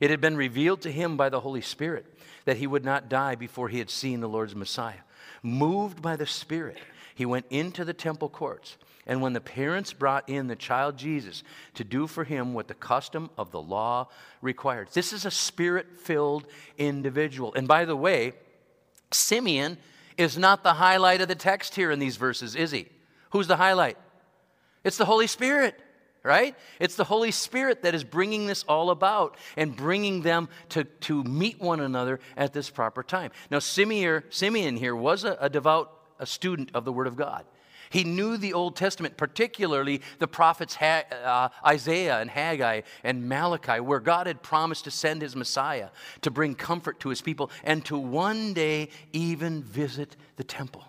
It 0.00 0.10
had 0.10 0.20
been 0.20 0.36
revealed 0.36 0.82
to 0.82 0.92
him 0.92 1.16
by 1.16 1.28
the 1.28 1.40
Holy 1.40 1.60
Spirit 1.60 2.06
that 2.44 2.56
he 2.56 2.66
would 2.66 2.84
not 2.84 3.08
die 3.08 3.34
before 3.34 3.68
he 3.68 3.78
had 3.78 3.90
seen 3.90 4.20
the 4.20 4.28
Lord's 4.28 4.56
Messiah. 4.56 5.00
Moved 5.42 6.02
by 6.02 6.16
the 6.16 6.26
Spirit, 6.26 6.78
he 7.14 7.24
went 7.26 7.46
into 7.50 7.84
the 7.84 7.94
temple 7.94 8.28
courts. 8.28 8.76
And 9.06 9.20
when 9.20 9.32
the 9.32 9.40
parents 9.40 9.92
brought 9.92 10.28
in 10.28 10.46
the 10.46 10.56
child 10.56 10.96
Jesus 10.96 11.42
to 11.74 11.82
do 11.82 12.06
for 12.06 12.24
him 12.24 12.54
what 12.54 12.68
the 12.68 12.74
custom 12.74 13.30
of 13.36 13.50
the 13.50 13.60
law 13.60 14.08
required, 14.40 14.88
this 14.92 15.12
is 15.12 15.24
a 15.24 15.30
spirit 15.30 15.98
filled 15.98 16.46
individual. 16.78 17.52
And 17.54 17.66
by 17.66 17.84
the 17.84 17.96
way, 17.96 18.34
Simeon 19.10 19.78
is 20.16 20.38
not 20.38 20.62
the 20.62 20.74
highlight 20.74 21.20
of 21.20 21.28
the 21.28 21.34
text 21.34 21.74
here 21.74 21.90
in 21.90 21.98
these 21.98 22.16
verses, 22.16 22.54
is 22.54 22.70
he? 22.70 22.86
Who's 23.30 23.48
the 23.48 23.56
highlight? 23.56 23.98
It's 24.84 24.98
the 24.98 25.04
Holy 25.04 25.26
Spirit, 25.26 25.80
right? 26.22 26.54
It's 26.78 26.96
the 26.96 27.04
Holy 27.04 27.30
Spirit 27.32 27.82
that 27.82 27.94
is 27.94 28.04
bringing 28.04 28.46
this 28.46 28.62
all 28.64 28.90
about 28.90 29.36
and 29.56 29.74
bringing 29.74 30.22
them 30.22 30.48
to, 30.70 30.84
to 30.84 31.24
meet 31.24 31.60
one 31.60 31.80
another 31.80 32.20
at 32.36 32.52
this 32.52 32.70
proper 32.70 33.02
time. 33.02 33.32
Now, 33.50 33.58
Simeon, 33.58 34.22
Simeon 34.30 34.76
here 34.76 34.94
was 34.94 35.24
a, 35.24 35.36
a 35.40 35.48
devout 35.50 35.98
a 36.22 36.26
student 36.26 36.70
of 36.72 36.84
the 36.84 36.92
Word 36.92 37.08
of 37.08 37.16
God. 37.16 37.44
He 37.92 38.04
knew 38.04 38.38
the 38.38 38.54
Old 38.54 38.74
Testament, 38.74 39.18
particularly 39.18 40.00
the 40.18 40.26
prophets 40.26 40.74
ha- 40.76 41.04
uh, 41.12 41.48
Isaiah 41.66 42.20
and 42.20 42.30
Haggai 42.30 42.80
and 43.04 43.28
Malachi, 43.28 43.80
where 43.80 44.00
God 44.00 44.26
had 44.26 44.42
promised 44.42 44.84
to 44.84 44.90
send 44.90 45.20
his 45.20 45.36
Messiah 45.36 45.90
to 46.22 46.30
bring 46.30 46.54
comfort 46.54 47.00
to 47.00 47.10
his 47.10 47.20
people 47.20 47.50
and 47.64 47.84
to 47.84 47.98
one 47.98 48.54
day 48.54 48.88
even 49.12 49.62
visit 49.62 50.16
the 50.36 50.44
temple. 50.44 50.84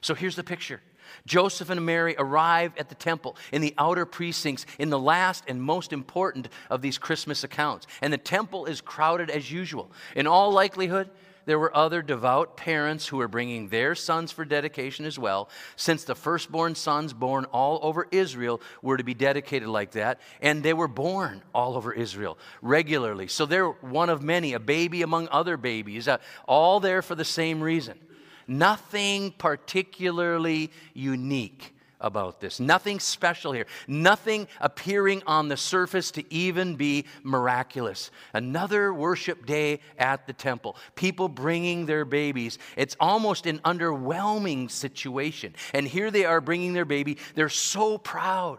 So 0.00 0.14
here's 0.14 0.36
the 0.36 0.44
picture. 0.44 0.80
Joseph 1.26 1.70
and 1.70 1.84
Mary 1.84 2.14
arrive 2.18 2.72
at 2.78 2.88
the 2.88 2.94
temple 2.94 3.36
in 3.50 3.60
the 3.60 3.74
outer 3.76 4.06
precincts 4.06 4.64
in 4.78 4.90
the 4.90 4.98
last 4.98 5.44
and 5.48 5.60
most 5.60 5.92
important 5.92 6.48
of 6.70 6.82
these 6.82 6.98
Christmas 6.98 7.42
accounts. 7.42 7.88
And 8.00 8.12
the 8.12 8.18
temple 8.18 8.66
is 8.66 8.80
crowded 8.80 9.28
as 9.28 9.50
usual. 9.50 9.90
In 10.14 10.28
all 10.28 10.52
likelihood, 10.52 11.10
there 11.46 11.58
were 11.58 11.76
other 11.76 12.02
devout 12.02 12.56
parents 12.56 13.08
who 13.08 13.18
were 13.18 13.28
bringing 13.28 13.68
their 13.68 13.94
sons 13.94 14.32
for 14.32 14.44
dedication 14.44 15.04
as 15.04 15.18
well, 15.18 15.48
since 15.76 16.04
the 16.04 16.14
firstborn 16.14 16.74
sons 16.74 17.12
born 17.12 17.44
all 17.46 17.80
over 17.82 18.06
Israel 18.10 18.60
were 18.82 18.96
to 18.96 19.04
be 19.04 19.14
dedicated 19.14 19.68
like 19.68 19.92
that, 19.92 20.20
and 20.40 20.62
they 20.62 20.72
were 20.72 20.88
born 20.88 21.42
all 21.54 21.76
over 21.76 21.92
Israel 21.92 22.38
regularly. 22.62 23.28
So 23.28 23.46
they're 23.46 23.68
one 23.68 24.10
of 24.10 24.22
many, 24.22 24.54
a 24.54 24.60
baby 24.60 25.02
among 25.02 25.28
other 25.30 25.56
babies, 25.56 26.08
uh, 26.08 26.18
all 26.46 26.80
there 26.80 27.02
for 27.02 27.14
the 27.14 27.24
same 27.24 27.60
reason. 27.60 27.98
Nothing 28.46 29.32
particularly 29.32 30.70
unique 30.92 31.73
about 32.04 32.38
this. 32.38 32.60
Nothing 32.60 33.00
special 33.00 33.52
here. 33.52 33.66
Nothing 33.88 34.46
appearing 34.60 35.22
on 35.26 35.48
the 35.48 35.56
surface 35.56 36.10
to 36.12 36.32
even 36.32 36.76
be 36.76 37.06
miraculous. 37.22 38.10
Another 38.34 38.92
worship 38.92 39.46
day 39.46 39.80
at 39.98 40.26
the 40.26 40.34
temple. 40.34 40.76
People 40.94 41.28
bringing 41.28 41.86
their 41.86 42.04
babies. 42.04 42.58
It's 42.76 42.94
almost 43.00 43.46
an 43.46 43.58
underwhelming 43.60 44.70
situation. 44.70 45.54
And 45.72 45.88
here 45.88 46.10
they 46.10 46.26
are 46.26 46.42
bringing 46.42 46.74
their 46.74 46.84
baby. 46.84 47.16
They're 47.34 47.48
so 47.48 47.96
proud. 47.98 48.58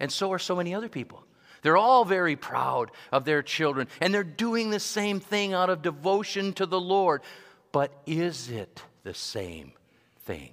And 0.00 0.10
so 0.10 0.32
are 0.32 0.38
so 0.38 0.54
many 0.54 0.74
other 0.74 0.88
people. 0.88 1.24
They're 1.62 1.76
all 1.76 2.04
very 2.04 2.36
proud 2.36 2.92
of 3.10 3.24
their 3.24 3.42
children. 3.42 3.88
And 4.00 4.14
they're 4.14 4.22
doing 4.22 4.70
the 4.70 4.78
same 4.78 5.18
thing 5.18 5.52
out 5.52 5.68
of 5.68 5.82
devotion 5.82 6.52
to 6.54 6.66
the 6.66 6.80
Lord. 6.80 7.22
But 7.72 7.92
is 8.06 8.48
it 8.48 8.80
the 9.02 9.14
same 9.14 9.72
thing? 10.20 10.52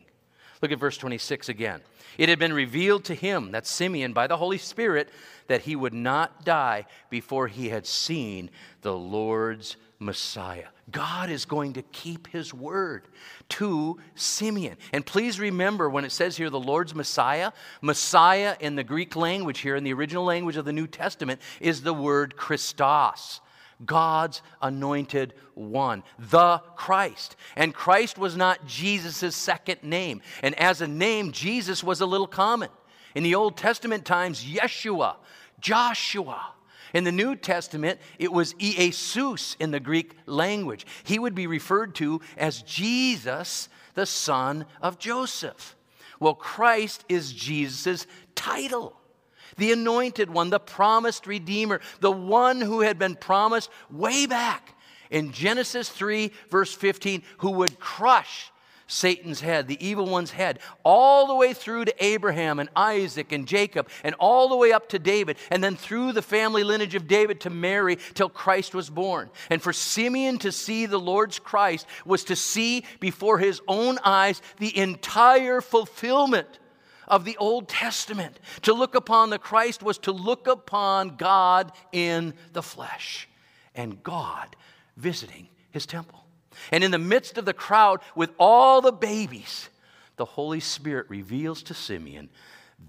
Look 0.61 0.71
at 0.71 0.79
verse 0.79 0.97
26 0.97 1.49
again. 1.49 1.81
It 2.17 2.29
had 2.29 2.39
been 2.39 2.53
revealed 2.53 3.05
to 3.05 3.15
him, 3.15 3.51
that 3.51 3.67
Simeon, 3.67 4.13
by 4.13 4.27
the 4.27 4.37
Holy 4.37 4.57
Spirit, 4.57 5.09
that 5.47 5.61
he 5.61 5.75
would 5.75 5.93
not 5.93 6.45
die 6.45 6.85
before 7.09 7.47
he 7.47 7.69
had 7.69 7.85
seen 7.85 8.49
the 8.81 8.95
Lord's 8.95 9.77
Messiah. 9.99 10.67
God 10.91 11.29
is 11.29 11.45
going 11.45 11.73
to 11.73 11.81
keep 11.81 12.27
his 12.27 12.53
word 12.53 13.07
to 13.49 13.97
Simeon. 14.13 14.77
And 14.93 15.05
please 15.05 15.39
remember 15.39 15.89
when 15.89 16.05
it 16.05 16.11
says 16.11 16.37
here 16.37 16.49
the 16.49 16.59
Lord's 16.59 16.93
Messiah, 16.93 17.51
Messiah 17.81 18.55
in 18.59 18.75
the 18.75 18.83
Greek 18.83 19.15
language 19.15 19.59
here, 19.59 19.75
in 19.75 19.83
the 19.83 19.93
original 19.93 20.23
language 20.23 20.57
of 20.57 20.65
the 20.65 20.73
New 20.73 20.87
Testament, 20.87 21.41
is 21.59 21.81
the 21.81 21.93
word 21.93 22.35
Christos. 22.35 23.41
God's 23.83 24.41
anointed 24.61 25.33
one, 25.53 26.03
the 26.17 26.59
Christ. 26.75 27.35
And 27.55 27.73
Christ 27.73 28.17
was 28.17 28.37
not 28.37 28.65
Jesus' 28.65 29.35
second 29.35 29.83
name. 29.83 30.21
And 30.43 30.55
as 30.55 30.81
a 30.81 30.87
name, 30.87 31.31
Jesus 31.31 31.83
was 31.83 32.01
a 32.01 32.05
little 32.05 32.27
common. 32.27 32.69
In 33.15 33.23
the 33.23 33.35
Old 33.35 33.57
Testament 33.57 34.05
times, 34.05 34.43
Yeshua, 34.43 35.15
Joshua. 35.59 36.53
In 36.93 37.03
the 37.03 37.11
New 37.11 37.35
Testament, 37.35 37.99
it 38.19 38.31
was 38.31 38.53
Iesus 38.53 39.57
in 39.59 39.71
the 39.71 39.79
Greek 39.79 40.15
language. 40.25 40.85
He 41.03 41.19
would 41.19 41.35
be 41.35 41.47
referred 41.47 41.95
to 41.95 42.21
as 42.37 42.61
Jesus, 42.61 43.67
the 43.95 44.05
son 44.05 44.65
of 44.81 44.99
Joseph. 44.99 45.75
Well, 46.19 46.35
Christ 46.35 47.03
is 47.09 47.33
Jesus' 47.33 48.07
title 48.35 48.97
the 49.57 49.71
anointed 49.71 50.29
one, 50.29 50.49
the 50.49 50.59
promised 50.59 51.27
Redeemer, 51.27 51.81
the 51.99 52.11
one 52.11 52.61
who 52.61 52.81
had 52.81 52.99
been 52.99 53.15
promised 53.15 53.69
way 53.89 54.25
back 54.25 54.75
in 55.09 55.31
Genesis 55.31 55.89
3, 55.89 56.31
verse 56.49 56.73
15, 56.73 57.23
who 57.39 57.51
would 57.51 57.79
crush 57.79 58.51
Satan's 58.87 59.41
head, 59.41 59.67
the 59.67 59.83
evil 59.85 60.05
one's 60.05 60.31
head, 60.31 60.59
all 60.83 61.27
the 61.27 61.35
way 61.35 61.53
through 61.53 61.85
to 61.85 62.05
Abraham 62.05 62.59
and 62.59 62.69
Isaac 62.75 63.31
and 63.31 63.47
Jacob, 63.47 63.89
and 64.03 64.13
all 64.19 64.49
the 64.49 64.55
way 64.55 64.71
up 64.71 64.89
to 64.89 64.99
David, 64.99 65.37
and 65.49 65.63
then 65.63 65.75
through 65.75 66.11
the 66.11 66.21
family 66.21 66.63
lineage 66.63 66.95
of 66.95 67.07
David 67.07 67.41
to 67.41 67.49
Mary 67.49 67.97
till 68.13 68.29
Christ 68.29 68.75
was 68.75 68.89
born. 68.89 69.29
And 69.49 69.61
for 69.61 69.73
Simeon 69.73 70.37
to 70.39 70.51
see 70.51 70.85
the 70.85 70.99
Lord's 70.99 71.39
Christ 71.39 71.87
was 72.05 72.23
to 72.25 72.35
see 72.35 72.83
before 72.99 73.39
his 73.39 73.61
own 73.67 73.97
eyes 74.03 74.41
the 74.59 74.77
entire 74.77 75.61
fulfillment 75.61 76.59
of 77.07 77.25
the 77.25 77.37
Old 77.37 77.67
Testament. 77.67 78.39
To 78.63 78.73
look 78.73 78.95
upon 78.95 79.29
the 79.29 79.39
Christ 79.39 79.83
was 79.83 79.97
to 79.99 80.11
look 80.11 80.47
upon 80.47 81.15
God 81.17 81.71
in 81.91 82.33
the 82.53 82.63
flesh 82.63 83.27
and 83.73 84.01
God 84.03 84.55
visiting 84.97 85.47
his 85.71 85.85
temple. 85.85 86.25
And 86.71 86.83
in 86.83 86.91
the 86.91 86.97
midst 86.97 87.37
of 87.37 87.45
the 87.45 87.53
crowd 87.53 87.99
with 88.15 88.31
all 88.39 88.81
the 88.81 88.91
babies, 88.91 89.69
the 90.15 90.25
Holy 90.25 90.59
Spirit 90.59 91.07
reveals 91.09 91.63
to 91.63 91.73
Simeon, 91.73 92.29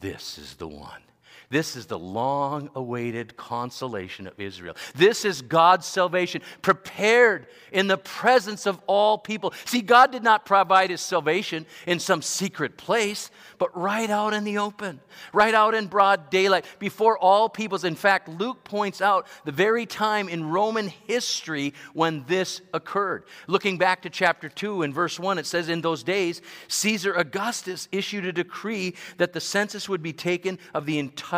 This 0.01 0.39
is 0.39 0.55
the 0.55 0.69
one. 0.69 1.03
This 1.49 1.77
is 1.77 1.87
the 1.87 1.99
long 1.99 2.71
awaited 2.75 3.37
consolation 3.37 4.27
of 4.27 4.41
Israel. 4.41 4.75
This 4.97 5.25
is 5.25 5.43
God's 5.43 5.87
salvation 5.87 6.43
prepared 6.61 7.47
in 7.71 7.87
the 7.87 7.99
presence 7.99 8.67
of 8.67 8.81
all 8.89 9.17
people. 9.17 9.53
See, 9.65 9.81
God 9.81 10.11
did 10.11 10.25
not 10.25 10.45
provide 10.45 10.91
his 10.91 11.01
salvation 11.01 11.65
in 11.87 12.01
some 12.01 12.21
secret 12.21 12.77
place, 12.77 13.31
but 13.59 13.77
right 13.77 14.11
out 14.11 14.35
in 14.35 14.43
the 14.43 14.59
open, 14.59 15.01
right 15.33 15.55
out 15.55 15.75
in 15.75 15.87
broad 15.87 16.31
daylight, 16.31 16.65
before 16.81 17.17
all 17.17 17.49
peoples. 17.49 17.85
In 17.85 17.95
fact, 17.95 18.29
Luke 18.29 18.65
points 18.65 19.01
out 19.01 19.29
the 19.45 19.53
very 19.53 19.87
time 19.87 20.29
in 20.29 20.51
Roman 20.51 20.89
history 20.89 21.75
when 21.93 22.25
this 22.27 22.61
occurred. 22.75 23.25
Looking 23.47 23.79
back 23.79 24.03
to 24.03 24.11
chapter 24.11 24.49
2 24.49 24.83
and 24.83 24.93
verse 24.93 25.21
1, 25.21 25.39
it 25.39 25.47
says, 25.47 25.69
In 25.69 25.81
those 25.81 26.03
days, 26.03 26.43
Caesar 26.67 27.15
Augustus 27.15 27.89
issued 27.93 28.27
a 28.27 28.33
decree 28.33 28.97
that 29.19 29.33
the 29.33 29.41
census 29.41 29.89
would 29.89 30.03
be 30.03 30.13
taken 30.13 30.59
of 30.75 30.87
the 30.87 30.99
entire 30.99 31.36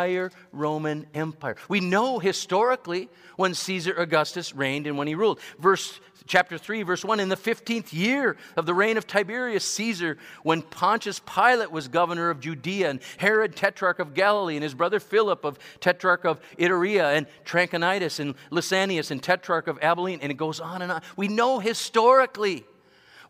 Roman 0.53 1.07
Empire. 1.15 1.57
We 1.69 1.81
know 1.81 2.19
historically 2.19 3.09
when 3.37 3.55
Caesar 3.55 3.95
Augustus 3.95 4.55
reigned 4.55 4.87
and 4.87 4.97
when 4.97 5.09
he 5.09 5.15
ruled. 5.15 5.41
Verse 5.59 6.01
chapter 6.27 6.59
3, 6.59 6.83
verse 6.83 7.05
1 7.05 7.21
In 7.21 7.29
the 7.29 7.37
15th 7.37 7.93
year 7.93 8.37
of 8.57 8.67
the 8.67 8.75
reign 8.75 8.97
of 8.97 9.07
Tiberius 9.07 9.65
Caesar, 9.65 10.19
when 10.43 10.63
Pontius 10.63 11.21
Pilate 11.21 11.73
was 11.73 11.89
governor 11.89 12.31
of 12.31 12.41
Judea, 12.41 12.91
and 12.91 13.01
Herod, 13.17 13.57
tetrarch 13.57 13.99
of 13.99 14.15
Galilee, 14.15 14.57
and 14.57 14.63
his 14.63 14.75
brother 14.75 15.01
Philip, 15.01 15.45
of 15.45 15.59
tetrarch 15.81 16.25
of 16.25 16.39
Iturea, 16.59 17.17
and 17.17 17.27
Trachonitis, 17.45 18.21
and 18.21 18.35
Lysanias, 18.51 19.11
and 19.11 19.23
tetrarch 19.23 19.67
of 19.67 19.79
Abilene, 19.83 20.21
and 20.23 20.31
it 20.31 20.37
goes 20.37 20.61
on 20.61 20.83
and 20.83 20.93
on. 20.93 21.03
We 21.17 21.29
know 21.29 21.59
historically 21.59 22.65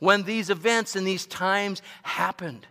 when 0.01 0.25
these 0.25 0.51
events 0.51 0.97
and 0.97 1.07
these 1.07 1.27
times 1.27 1.83
happened. 2.03 2.67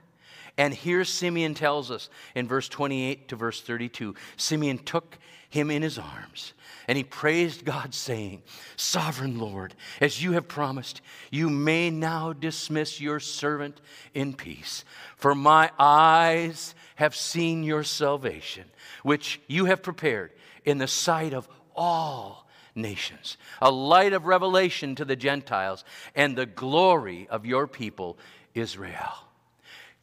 And 0.58 0.74
here 0.74 1.06
Simeon 1.06 1.54
tells 1.54 1.92
us 1.92 2.10
in 2.36 2.48
verse 2.48 2.68
28 2.68 3.28
to 3.30 3.36
verse 3.36 3.62
32 3.62 4.16
Simeon 4.38 4.80
took 4.80 5.18
him 5.50 5.72
in 5.72 5.82
his 5.82 5.98
arms 5.98 6.54
and 6.88 6.98
he 6.98 7.04
praised 7.04 7.66
God, 7.66 7.94
saying, 7.94 8.44
Sovereign 8.78 9.38
Lord, 9.38 9.76
as 10.00 10.24
you 10.24 10.32
have 10.34 10.48
promised, 10.48 11.02
you 11.32 11.50
may 11.50 11.90
now 11.90 12.32
dismiss 12.32 13.02
your 13.02 13.20
servant 13.20 13.82
in 14.14 14.34
peace. 14.34 14.86
For 15.18 15.36
my 15.36 15.70
eyes 15.78 16.74
have 16.96 17.14
seen 17.14 17.64
your 17.64 17.84
salvation, 17.84 18.64
which 19.04 19.42
you 19.48 19.66
have 19.66 19.84
prepared 19.84 20.32
in 20.64 20.78
the 20.78 20.88
sight 20.88 21.34
of 21.34 21.50
all 21.76 22.48
nations, 22.74 23.36
a 23.62 23.70
light 23.70 24.14
of 24.14 24.26
revelation 24.26 24.96
to 24.96 25.04
the 25.04 25.16
Gentiles, 25.18 25.84
and 26.16 26.38
the 26.38 26.46
glory 26.46 27.28
of 27.30 27.46
your 27.46 27.68
people, 27.68 28.18
Israel. 28.54 29.27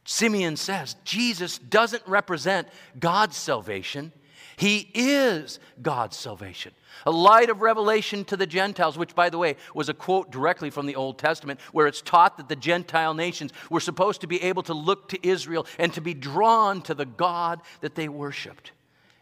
Simeon 0.05 0.55
says 0.55 0.95
Jesus 1.03 1.57
doesn't 1.57 2.03
represent 2.07 2.67
God's 2.99 3.35
salvation. 3.35 4.13
He 4.55 4.89
is 4.93 5.59
God's 5.81 6.15
salvation. 6.15 6.73
A 7.05 7.11
light 7.11 7.49
of 7.49 7.61
revelation 7.61 8.23
to 8.25 8.37
the 8.37 8.45
Gentiles, 8.45 8.97
which, 8.97 9.15
by 9.15 9.29
the 9.29 9.37
way, 9.37 9.57
was 9.73 9.89
a 9.89 9.93
quote 9.93 10.31
directly 10.31 10.69
from 10.69 10.85
the 10.85 10.95
Old 10.95 11.17
Testament, 11.17 11.59
where 11.73 11.87
it's 11.87 12.01
taught 12.01 12.37
that 12.37 12.47
the 12.47 12.55
Gentile 12.55 13.13
nations 13.13 13.51
were 13.69 13.81
supposed 13.81 14.21
to 14.21 14.27
be 14.27 14.41
able 14.43 14.63
to 14.63 14.73
look 14.73 15.09
to 15.09 15.27
Israel 15.27 15.67
and 15.77 15.91
to 15.93 16.01
be 16.01 16.13
drawn 16.13 16.81
to 16.83 16.93
the 16.93 17.05
God 17.05 17.61
that 17.81 17.95
they 17.95 18.07
worshiped. 18.07 18.71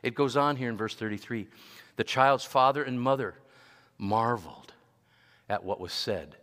It 0.03 0.13
goes 0.13 0.37
on 0.37 0.57
here 0.57 0.69
in 0.69 0.77
verse 0.77 0.95
33. 0.95 1.47
The 1.95 2.03
child's 2.03 2.45
father 2.45 2.83
and 2.83 3.01
mother 3.01 3.35
marveled 3.97 4.73
at 5.49 5.63
what 5.63 5.79
was 5.79 5.93
said 5.93 6.35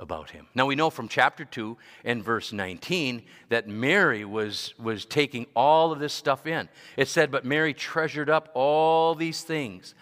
about 0.00 0.30
him. 0.30 0.48
Now 0.54 0.66
we 0.66 0.74
know 0.74 0.90
from 0.90 1.08
chapter 1.08 1.44
2 1.44 1.76
and 2.04 2.24
verse 2.24 2.52
19 2.52 3.22
that 3.50 3.68
Mary 3.68 4.24
was, 4.24 4.74
was 4.78 5.04
taking 5.04 5.46
all 5.54 5.92
of 5.92 6.00
this 6.00 6.14
stuff 6.14 6.46
in. 6.46 6.68
It 6.96 7.06
said, 7.06 7.30
But 7.30 7.44
Mary 7.44 7.74
treasured 7.74 8.30
up 8.30 8.50
all 8.54 9.14
these 9.14 9.42
things 9.42 9.94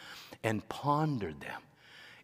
and 0.43 0.67
pondered 0.69 1.40
them 1.40 1.61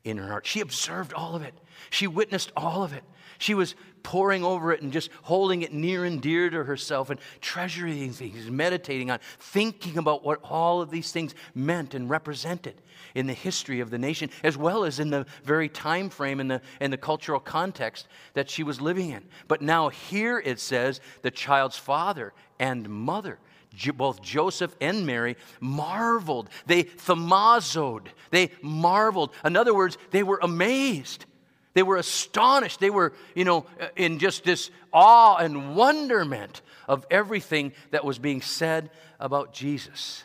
in 0.04 0.18
her 0.18 0.28
heart. 0.28 0.46
She 0.46 0.60
observed 0.60 1.12
all 1.12 1.34
of 1.34 1.42
it, 1.42 1.54
she 1.90 2.06
witnessed 2.06 2.52
all 2.56 2.84
of 2.84 2.92
it. 2.92 3.04
She 3.38 3.54
was 3.54 3.74
poring 4.04 4.44
over 4.44 4.72
it 4.72 4.82
and 4.82 4.92
just 4.92 5.10
holding 5.22 5.62
it 5.62 5.72
near 5.72 6.04
and 6.04 6.22
dear 6.22 6.48
to 6.48 6.62
herself 6.62 7.10
and 7.10 7.18
treasuring 7.40 8.12
things, 8.12 8.48
meditating 8.48 9.10
on, 9.10 9.18
thinking 9.40 9.98
about 9.98 10.24
what 10.24 10.38
all 10.44 10.80
of 10.80 10.90
these 10.90 11.10
things 11.10 11.34
meant 11.56 11.94
and 11.94 12.08
represented 12.08 12.80
in 13.16 13.26
the 13.26 13.32
history 13.32 13.80
of 13.80 13.90
the 13.90 13.98
nation, 13.98 14.30
as 14.44 14.56
well 14.56 14.84
as 14.84 15.00
in 15.00 15.10
the 15.10 15.26
very 15.42 15.68
time 15.68 16.08
frame 16.08 16.38
and 16.38 16.50
the, 16.50 16.60
and 16.78 16.92
the 16.92 16.96
cultural 16.96 17.40
context 17.40 18.06
that 18.34 18.48
she 18.48 18.62
was 18.62 18.80
living 18.80 19.10
in. 19.10 19.24
But 19.48 19.62
now 19.62 19.88
here 19.88 20.38
it 20.38 20.60
says 20.60 21.00
the 21.22 21.30
child's 21.32 21.76
father 21.76 22.32
and 22.60 22.88
mother 22.88 23.40
both 23.96 24.22
Joseph 24.22 24.74
and 24.80 25.04
Mary 25.04 25.36
marveled. 25.60 26.48
They 26.66 26.84
thaumazoed. 26.84 28.06
They 28.30 28.52
marveled. 28.62 29.32
In 29.44 29.56
other 29.56 29.74
words, 29.74 29.98
they 30.12 30.22
were 30.22 30.38
amazed. 30.40 31.26
They 31.74 31.82
were 31.82 31.96
astonished. 31.96 32.80
They 32.80 32.90
were, 32.90 33.12
you 33.34 33.44
know, 33.44 33.66
in 33.96 34.18
just 34.18 34.44
this 34.44 34.70
awe 34.92 35.36
and 35.36 35.76
wonderment 35.76 36.62
of 36.88 37.04
everything 37.10 37.72
that 37.90 38.04
was 38.04 38.18
being 38.18 38.40
said 38.40 38.90
about 39.18 39.52
Jesus. 39.52 40.24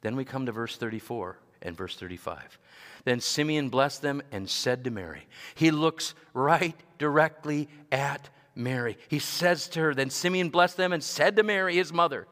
Then 0.00 0.16
we 0.16 0.24
come 0.24 0.46
to 0.46 0.52
verse 0.52 0.76
34 0.76 1.36
and 1.62 1.76
verse 1.76 1.96
35. 1.96 2.58
Then 3.04 3.20
Simeon 3.20 3.68
blessed 3.68 4.02
them 4.02 4.22
and 4.32 4.48
said 4.48 4.84
to 4.84 4.90
Mary, 4.90 5.26
He 5.54 5.70
looks 5.70 6.14
right 6.32 6.76
directly 6.98 7.68
at 7.90 8.30
Mary. 8.54 8.96
He 9.08 9.18
says 9.18 9.68
to 9.68 9.80
her, 9.80 9.94
Then 9.94 10.10
Simeon 10.10 10.48
blessed 10.48 10.76
them 10.76 10.92
and 10.92 11.02
said 11.02 11.36
to 11.36 11.42
Mary, 11.42 11.74
his 11.74 11.92
mother, 11.92 12.26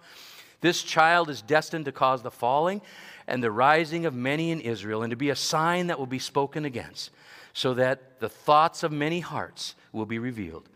This 0.61 0.83
child 0.83 1.29
is 1.29 1.42
destined 1.42 1.87
to 1.87 1.92
cause 1.92 2.22
the 2.22 2.31
falling 2.31 2.81
and 3.27 3.42
the 3.42 3.51
rising 3.51 4.07
of 4.07 4.14
many 4.14 4.51
in 4.51 4.61
Israel, 4.61 5.03
and 5.03 5.11
to 5.11 5.16
be 5.16 5.31
a 5.31 5.37
sign 5.37 5.88
that 5.88 5.98
will 5.98 6.07
be 6.07 6.18
spoken 6.18 6.64
against 6.64 7.11
so 7.53 7.75
that 7.75 8.21
the 8.21 8.29
thoughts 8.29 8.83
of 8.83 8.93
many 8.93 9.21
hearts 9.21 9.75
will 9.93 10.07
be 10.07 10.19
revealed, 10.19 10.69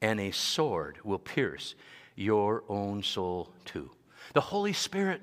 and 0.00 0.20
a 0.20 0.30
sword 0.30 0.98
will 1.04 1.18
pierce 1.18 1.74
your 2.16 2.64
own 2.68 3.02
soul 3.02 3.50
too. 3.64 3.90
The 4.32 4.40
Holy 4.40 4.72
Spirit 4.72 5.20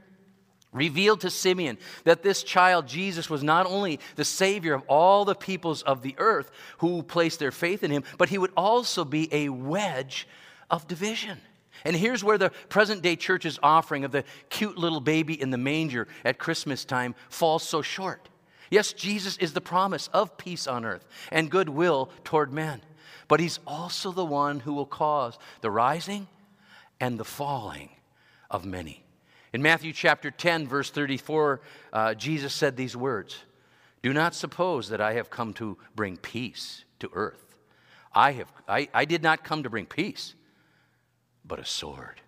revealed 0.73 1.21
to 1.21 1.29
Simeon 1.29 1.77
that 2.05 2.23
this 2.23 2.43
child, 2.43 2.87
Jesus, 2.87 3.29
was 3.29 3.43
not 3.43 3.65
only 3.65 3.99
the 4.15 4.25
Savior 4.25 4.73
of 4.73 4.83
all 4.87 5.25
the 5.25 5.35
peoples 5.35 5.81
of 5.83 6.01
the 6.01 6.15
earth 6.17 6.51
who 6.77 7.03
placed 7.03 7.39
their 7.39 7.51
faith 7.51 7.83
in 7.83 7.91
him, 7.91 8.03
but 8.17 8.29
he 8.29 8.37
would 8.37 8.53
also 8.55 9.03
be 9.03 9.27
a 9.33 9.49
wedge 9.49 10.27
of 10.69 10.87
division. 10.87 11.37
And 11.83 11.95
here's 11.95 12.23
where 12.23 12.37
the 12.37 12.51
present 12.69 13.01
day 13.01 13.15
church's 13.15 13.59
offering 13.61 14.05
of 14.05 14.11
the 14.11 14.23
cute 14.49 14.77
little 14.77 15.01
baby 15.01 15.39
in 15.39 15.49
the 15.49 15.57
manger 15.57 16.07
at 16.23 16.37
Christmas 16.37 16.85
time 16.85 17.15
falls 17.29 17.63
so 17.63 17.81
short. 17.81 18.29
Yes, 18.71 18.93
Jesus 18.93 19.37
is 19.37 19.51
the 19.51 19.61
promise 19.61 20.07
of 20.13 20.37
peace 20.37 20.65
on 20.65 20.85
earth 20.85 21.05
and 21.29 21.51
goodwill 21.51 22.09
toward 22.23 22.53
men, 22.53 22.81
but 23.27 23.41
he's 23.41 23.59
also 23.67 24.13
the 24.13 24.25
one 24.25 24.61
who 24.61 24.73
will 24.73 24.85
cause 24.85 25.37
the 25.59 25.69
rising 25.69 26.27
and 26.99 27.19
the 27.19 27.25
falling 27.25 27.89
of 28.49 28.65
many. 28.65 29.03
In 29.51 29.61
Matthew 29.61 29.91
chapter 29.91 30.31
10, 30.31 30.67
verse 30.67 30.89
34, 30.89 31.59
uh, 31.91 32.13
Jesus 32.13 32.53
said 32.53 32.77
these 32.77 32.95
words 32.95 33.37
Do 34.01 34.13
not 34.13 34.33
suppose 34.33 34.87
that 34.87 35.01
I 35.01 35.13
have 35.13 35.29
come 35.29 35.53
to 35.55 35.77
bring 35.93 36.15
peace 36.15 36.85
to 37.01 37.09
earth. 37.11 37.57
I, 38.13 38.31
have, 38.33 38.51
I, 38.69 38.87
I 38.93 39.03
did 39.03 39.21
not 39.21 39.43
come 39.43 39.63
to 39.63 39.69
bring 39.69 39.85
peace, 39.85 40.33
but 41.43 41.59
a 41.59 41.65
sword. 41.65 42.21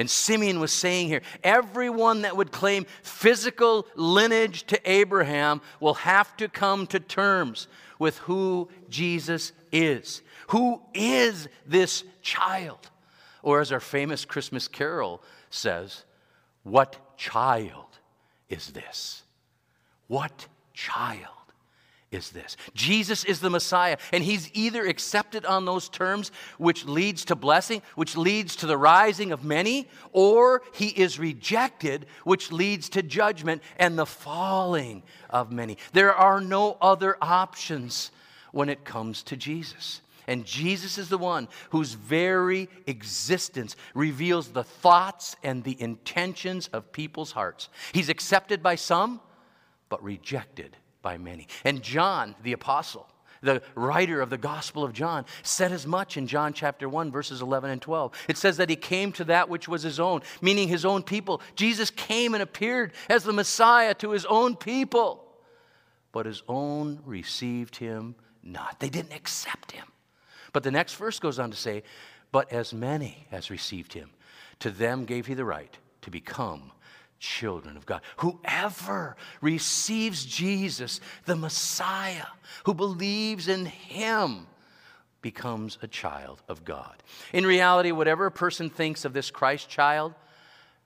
And 0.00 0.08
Simeon 0.08 0.60
was 0.60 0.72
saying 0.72 1.08
here 1.08 1.20
everyone 1.44 2.22
that 2.22 2.34
would 2.34 2.52
claim 2.52 2.86
physical 3.02 3.86
lineage 3.94 4.64
to 4.68 4.90
Abraham 4.90 5.60
will 5.78 5.92
have 5.92 6.34
to 6.38 6.48
come 6.48 6.86
to 6.86 6.98
terms 6.98 7.68
with 7.98 8.16
who 8.20 8.70
Jesus 8.88 9.52
is. 9.70 10.22
Who 10.48 10.80
is 10.94 11.48
this 11.66 12.02
child? 12.22 12.88
Or, 13.42 13.60
as 13.60 13.72
our 13.72 13.80
famous 13.80 14.24
Christmas 14.24 14.68
carol 14.68 15.22
says, 15.50 16.04
what 16.62 16.96
child 17.18 17.98
is 18.48 18.68
this? 18.68 19.22
What 20.06 20.46
child? 20.72 21.39
Is 22.10 22.30
this 22.30 22.56
Jesus 22.74 23.24
is 23.24 23.40
the 23.40 23.50
Messiah, 23.50 23.96
and 24.12 24.24
he's 24.24 24.50
either 24.54 24.84
accepted 24.84 25.44
on 25.44 25.64
those 25.64 25.88
terms, 25.88 26.32
which 26.58 26.84
leads 26.84 27.24
to 27.26 27.36
blessing, 27.36 27.82
which 27.94 28.16
leads 28.16 28.56
to 28.56 28.66
the 28.66 28.76
rising 28.76 29.32
of 29.32 29.44
many, 29.44 29.88
or 30.12 30.62
he 30.72 30.88
is 30.88 31.18
rejected, 31.18 32.06
which 32.24 32.50
leads 32.50 32.88
to 32.90 33.02
judgment 33.02 33.62
and 33.78 33.98
the 33.98 34.06
falling 34.06 35.02
of 35.28 35.52
many. 35.52 35.78
There 35.92 36.14
are 36.14 36.40
no 36.40 36.76
other 36.80 37.16
options 37.20 38.10
when 38.52 38.68
it 38.68 38.84
comes 38.84 39.22
to 39.24 39.36
Jesus. 39.36 40.00
And 40.26 40.44
Jesus 40.44 40.96
is 40.96 41.08
the 41.08 41.18
one 41.18 41.48
whose 41.70 41.94
very 41.94 42.68
existence 42.86 43.74
reveals 43.94 44.48
the 44.48 44.62
thoughts 44.62 45.34
and 45.42 45.64
the 45.64 45.80
intentions 45.80 46.68
of 46.68 46.92
people's 46.92 47.32
hearts. 47.32 47.68
He's 47.92 48.08
accepted 48.08 48.62
by 48.62 48.76
some, 48.76 49.20
but 49.88 50.02
rejected 50.04 50.76
by 51.02 51.18
many. 51.18 51.48
And 51.64 51.82
John, 51.82 52.34
the 52.42 52.52
apostle, 52.52 53.06
the 53.42 53.62
writer 53.74 54.20
of 54.20 54.30
the 54.30 54.38
Gospel 54.38 54.84
of 54.84 54.92
John, 54.92 55.24
said 55.42 55.72
as 55.72 55.86
much 55.86 56.16
in 56.16 56.26
John 56.26 56.52
chapter 56.52 56.88
1, 56.88 57.10
verses 57.10 57.40
11 57.40 57.70
and 57.70 57.82
12. 57.82 58.12
It 58.28 58.36
says 58.36 58.58
that 58.58 58.70
he 58.70 58.76
came 58.76 59.12
to 59.12 59.24
that 59.24 59.48
which 59.48 59.68
was 59.68 59.82
his 59.82 59.98
own, 59.98 60.22
meaning 60.42 60.68
his 60.68 60.84
own 60.84 61.02
people. 61.02 61.40
Jesus 61.54 61.90
came 61.90 62.34
and 62.34 62.42
appeared 62.42 62.92
as 63.08 63.24
the 63.24 63.32
Messiah 63.32 63.94
to 63.94 64.10
his 64.10 64.26
own 64.26 64.56
people, 64.56 65.26
but 66.12 66.26
his 66.26 66.42
own 66.48 67.00
received 67.04 67.76
him 67.76 68.14
not. 68.42 68.80
They 68.80 68.88
didn't 68.88 69.12
accept 69.12 69.72
him. 69.72 69.86
But 70.52 70.62
the 70.62 70.70
next 70.70 70.94
verse 70.94 71.18
goes 71.18 71.38
on 71.38 71.50
to 71.50 71.56
say, 71.56 71.82
But 72.32 72.52
as 72.52 72.74
many 72.74 73.26
as 73.30 73.50
received 73.50 73.92
him, 73.92 74.10
to 74.60 74.70
them 74.70 75.04
gave 75.04 75.26
he 75.26 75.34
the 75.34 75.44
right 75.44 75.76
to 76.02 76.10
become 76.10 76.72
children 77.20 77.76
of 77.76 77.86
God. 77.86 78.00
Whoever 78.16 79.16
receives 79.40 80.24
Jesus, 80.24 81.00
the 81.26 81.36
Messiah, 81.36 82.26
who 82.64 82.74
believes 82.74 83.46
in 83.46 83.66
him, 83.66 84.48
becomes 85.22 85.78
a 85.82 85.86
child 85.86 86.42
of 86.48 86.64
God. 86.64 87.02
In 87.32 87.46
reality, 87.46 87.92
whatever 87.92 88.26
a 88.26 88.32
person 88.32 88.70
thinks 88.70 89.04
of 89.04 89.12
this 89.12 89.30
Christ 89.30 89.68
child 89.68 90.14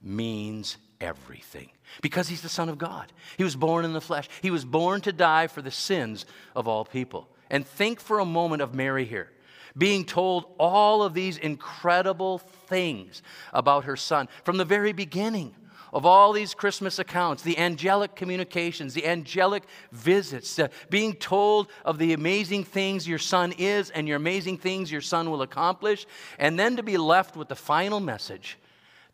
means 0.02 0.76
everything 1.00 1.70
because 2.02 2.28
he's 2.28 2.42
the 2.42 2.48
Son 2.48 2.68
of 2.68 2.78
God. 2.78 3.12
He 3.38 3.44
was 3.44 3.56
born 3.56 3.84
in 3.84 3.92
the 3.92 4.00
flesh, 4.00 4.28
he 4.42 4.50
was 4.50 4.64
born 4.64 5.00
to 5.02 5.12
die 5.12 5.46
for 5.46 5.62
the 5.62 5.70
sins 5.70 6.26
of 6.54 6.68
all 6.68 6.84
people. 6.84 7.28
And 7.48 7.66
think 7.66 8.00
for 8.00 8.18
a 8.18 8.24
moment 8.24 8.62
of 8.62 8.74
Mary 8.74 9.04
here 9.04 9.30
being 9.76 10.04
told 10.04 10.46
all 10.58 11.02
of 11.02 11.14
these 11.14 11.36
incredible 11.36 12.38
things 12.38 13.22
about 13.52 13.84
her 13.84 13.96
son 13.96 14.28
from 14.44 14.56
the 14.56 14.64
very 14.64 14.92
beginning 14.92 15.54
of 15.94 16.04
all 16.04 16.32
these 16.32 16.52
Christmas 16.54 16.98
accounts, 16.98 17.44
the 17.44 17.56
angelic 17.56 18.16
communications, 18.16 18.92
the 18.92 19.06
angelic 19.06 19.62
visits, 19.92 20.58
being 20.90 21.14
told 21.14 21.68
of 21.84 21.98
the 21.98 22.12
amazing 22.12 22.64
things 22.64 23.06
your 23.06 23.18
son 23.18 23.54
is 23.56 23.90
and 23.90 24.08
your 24.08 24.16
amazing 24.16 24.58
things 24.58 24.90
your 24.90 25.00
son 25.00 25.30
will 25.30 25.42
accomplish, 25.42 26.04
and 26.38 26.58
then 26.58 26.76
to 26.76 26.82
be 26.82 26.96
left 26.96 27.36
with 27.36 27.48
the 27.48 27.54
final 27.54 28.00
message 28.00 28.58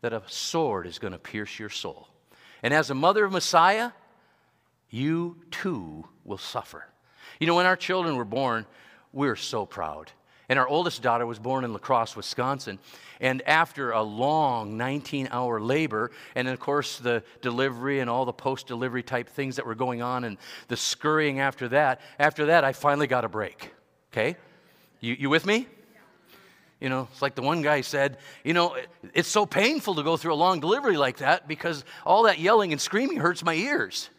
that 0.01 0.11
a 0.11 0.23
sword 0.25 0.87
is 0.87 0.97
going 0.97 1.13
to 1.13 1.19
pierce 1.19 1.59
your 1.59 1.69
soul. 1.69 2.07
And 2.63 2.73
as 2.73 2.89
a 2.89 2.95
mother 2.95 3.25
of 3.25 3.31
Messiah, 3.31 3.91
you 4.89 5.37
too 5.51 6.07
will 6.25 6.39
suffer. 6.39 6.85
You 7.39 7.45
know, 7.45 7.55
when 7.55 7.67
our 7.67 7.77
children 7.77 8.15
were 8.17 8.25
born, 8.25 8.65
we 9.13 9.27
were 9.27 9.35
so 9.35 9.67
proud. 9.67 10.11
And 10.51 10.59
our 10.59 10.67
oldest 10.67 11.01
daughter 11.01 11.25
was 11.25 11.39
born 11.39 11.63
in 11.63 11.71
La 11.71 11.79
Crosse, 11.79 12.13
Wisconsin. 12.17 12.77
And 13.21 13.41
after 13.43 13.91
a 13.91 14.01
long 14.01 14.75
19 14.75 15.29
hour 15.31 15.61
labor, 15.61 16.11
and 16.35 16.45
of 16.49 16.59
course 16.59 16.97
the 16.97 17.23
delivery 17.41 18.01
and 18.01 18.09
all 18.09 18.25
the 18.25 18.33
post 18.33 18.67
delivery 18.67 19.01
type 19.01 19.29
things 19.29 19.55
that 19.55 19.65
were 19.65 19.75
going 19.75 20.01
on, 20.01 20.25
and 20.25 20.37
the 20.67 20.75
scurrying 20.75 21.39
after 21.39 21.69
that, 21.69 22.01
after 22.19 22.47
that, 22.47 22.65
I 22.65 22.73
finally 22.73 23.07
got 23.07 23.23
a 23.23 23.29
break. 23.29 23.71
Okay? 24.11 24.35
You, 24.99 25.15
you 25.17 25.29
with 25.29 25.45
me? 25.45 25.67
You 26.81 26.89
know, 26.89 27.07
it's 27.13 27.21
like 27.21 27.35
the 27.35 27.43
one 27.43 27.61
guy 27.61 27.79
said, 27.79 28.17
you 28.43 28.51
know, 28.51 28.75
it's 29.13 29.29
so 29.29 29.45
painful 29.45 29.95
to 29.95 30.03
go 30.03 30.17
through 30.17 30.33
a 30.33 30.35
long 30.35 30.59
delivery 30.59 30.97
like 30.97 31.19
that 31.19 31.47
because 31.47 31.85
all 32.05 32.23
that 32.23 32.39
yelling 32.39 32.73
and 32.73 32.81
screaming 32.81 33.19
hurts 33.19 33.41
my 33.41 33.53
ears. 33.53 34.09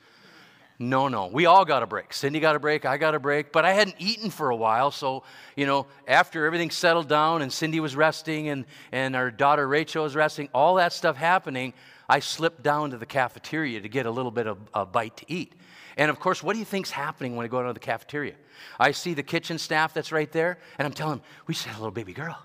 No, 0.83 1.07
no. 1.07 1.29
We 1.29 1.47
all 1.47 1.65
got 1.65 1.85
a 1.85 1.87
break. 1.87 2.13
Cindy 2.13 2.41
got 2.41 2.57
a 2.57 2.59
break. 2.59 2.85
I 2.85 2.97
got 2.97 3.15
a 3.15 3.21
break. 3.21 3.53
But 3.53 3.65
I 3.65 3.73
hadn't 3.73 3.95
eaten 4.01 4.31
for 4.31 4.51
a 4.51 4.57
while. 4.57 4.91
So, 4.91 5.23
you 5.55 5.65
know, 5.65 5.87
after 6.09 6.45
everything 6.45 6.73
settled 6.73 7.09
down 7.09 7.41
and 7.41 7.53
Cindy 7.53 7.79
was 7.79 7.95
resting 7.95 8.49
and, 8.49 8.65
and 8.91 9.15
our 9.15 9.31
daughter 9.31 9.69
Rachel 9.69 10.03
was 10.03 10.17
resting, 10.17 10.49
all 10.53 10.75
that 10.77 10.93
stuff 10.93 11.17
happening, 11.17 11.73
I 12.09 12.19
slipped 12.19 12.65
down 12.65 12.91
to 12.91 12.97
the 12.97 13.07
cafeteria 13.07 13.81
to 13.81 13.89
get 13.89 14.07
a 14.07 14.11
little 14.11 14.33
bit 14.33 14.49
of 14.49 14.59
a 14.75 14.85
bite 14.85 15.17
to 15.19 15.25
eat. 15.29 15.53
And 15.97 16.11
of 16.11 16.19
course, 16.19 16.43
what 16.43 16.55
do 16.55 16.59
you 16.59 16.65
think's 16.65 16.91
happening 16.91 17.37
when 17.37 17.45
I 17.45 17.49
go 17.49 17.59
down 17.59 17.69
to 17.69 17.75
the 17.75 17.81
cafeteria? 17.81 18.35
I 18.81 18.91
see 18.91 19.15
the 19.15 19.23
kitchen 19.23 19.59
staff 19.59 19.95
that's 19.95 20.11
right 20.11 20.33
there, 20.33 20.59
and 20.79 20.87
I'm 20.87 20.93
telling 20.93 21.19
them, 21.19 21.25
we 21.47 21.55
just 21.55 21.67
had 21.67 21.77
a 21.77 21.79
little 21.79 21.93
baby 21.93 22.13
girl. 22.13 22.37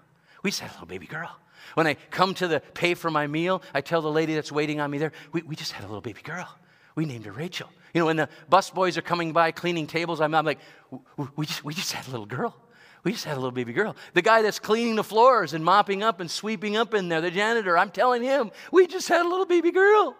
We 0.43 0.51
just 0.51 0.61
had 0.61 0.69
a 0.69 0.73
little 0.73 0.87
baby 0.87 1.07
girl. 1.07 1.35
When 1.73 1.87
I 1.87 1.95
come 2.11 2.35
to 2.35 2.47
the 2.47 2.59
pay 2.59 2.93
for 2.93 3.09
my 3.09 3.25
meal, 3.25 3.63
I 3.73 3.81
tell 3.81 4.01
the 4.01 4.11
lady 4.11 4.35
that's 4.35 4.51
waiting 4.51 4.79
on 4.79 4.91
me 4.91 4.99
there, 4.99 5.11
we, 5.31 5.41
we 5.41 5.55
just 5.55 5.71
had 5.71 5.85
a 5.85 5.87
little 5.87 6.01
baby 6.01 6.21
girl. 6.21 6.47
We 6.93 7.05
named 7.05 7.25
her 7.25 7.31
Rachel. 7.31 7.69
You 7.97 8.01
know, 8.03 8.05
when 8.05 8.17
the 8.17 8.29
bus 8.47 8.69
boys 8.69 8.95
are 8.99 9.01
coming 9.01 9.33
by 9.33 9.49
cleaning 9.49 9.87
tables, 9.87 10.21
I'm, 10.21 10.35
I'm 10.35 10.45
like, 10.45 10.59
we 11.35 11.47
just, 11.47 11.65
we 11.65 11.73
just 11.73 11.93
had 11.93 12.07
a 12.07 12.11
little 12.11 12.27
girl. 12.27 12.55
We 13.03 13.11
just 13.11 13.25
had 13.25 13.33
a 13.33 13.39
little 13.39 13.49
baby 13.49 13.73
girl. 13.73 13.95
The 14.13 14.21
guy 14.21 14.43
that's 14.43 14.59
cleaning 14.59 14.97
the 14.97 15.03
floors 15.03 15.55
and 15.55 15.65
mopping 15.65 16.03
up 16.03 16.19
and 16.19 16.29
sweeping 16.29 16.77
up 16.77 16.93
in 16.93 17.09
there, 17.09 17.21
the 17.21 17.31
janitor, 17.31 17.75
I'm 17.75 17.89
telling 17.89 18.21
him, 18.21 18.51
we 18.71 18.85
just 18.85 19.07
had 19.07 19.25
a 19.25 19.27
little 19.27 19.47
baby 19.47 19.71
girl. 19.71 20.15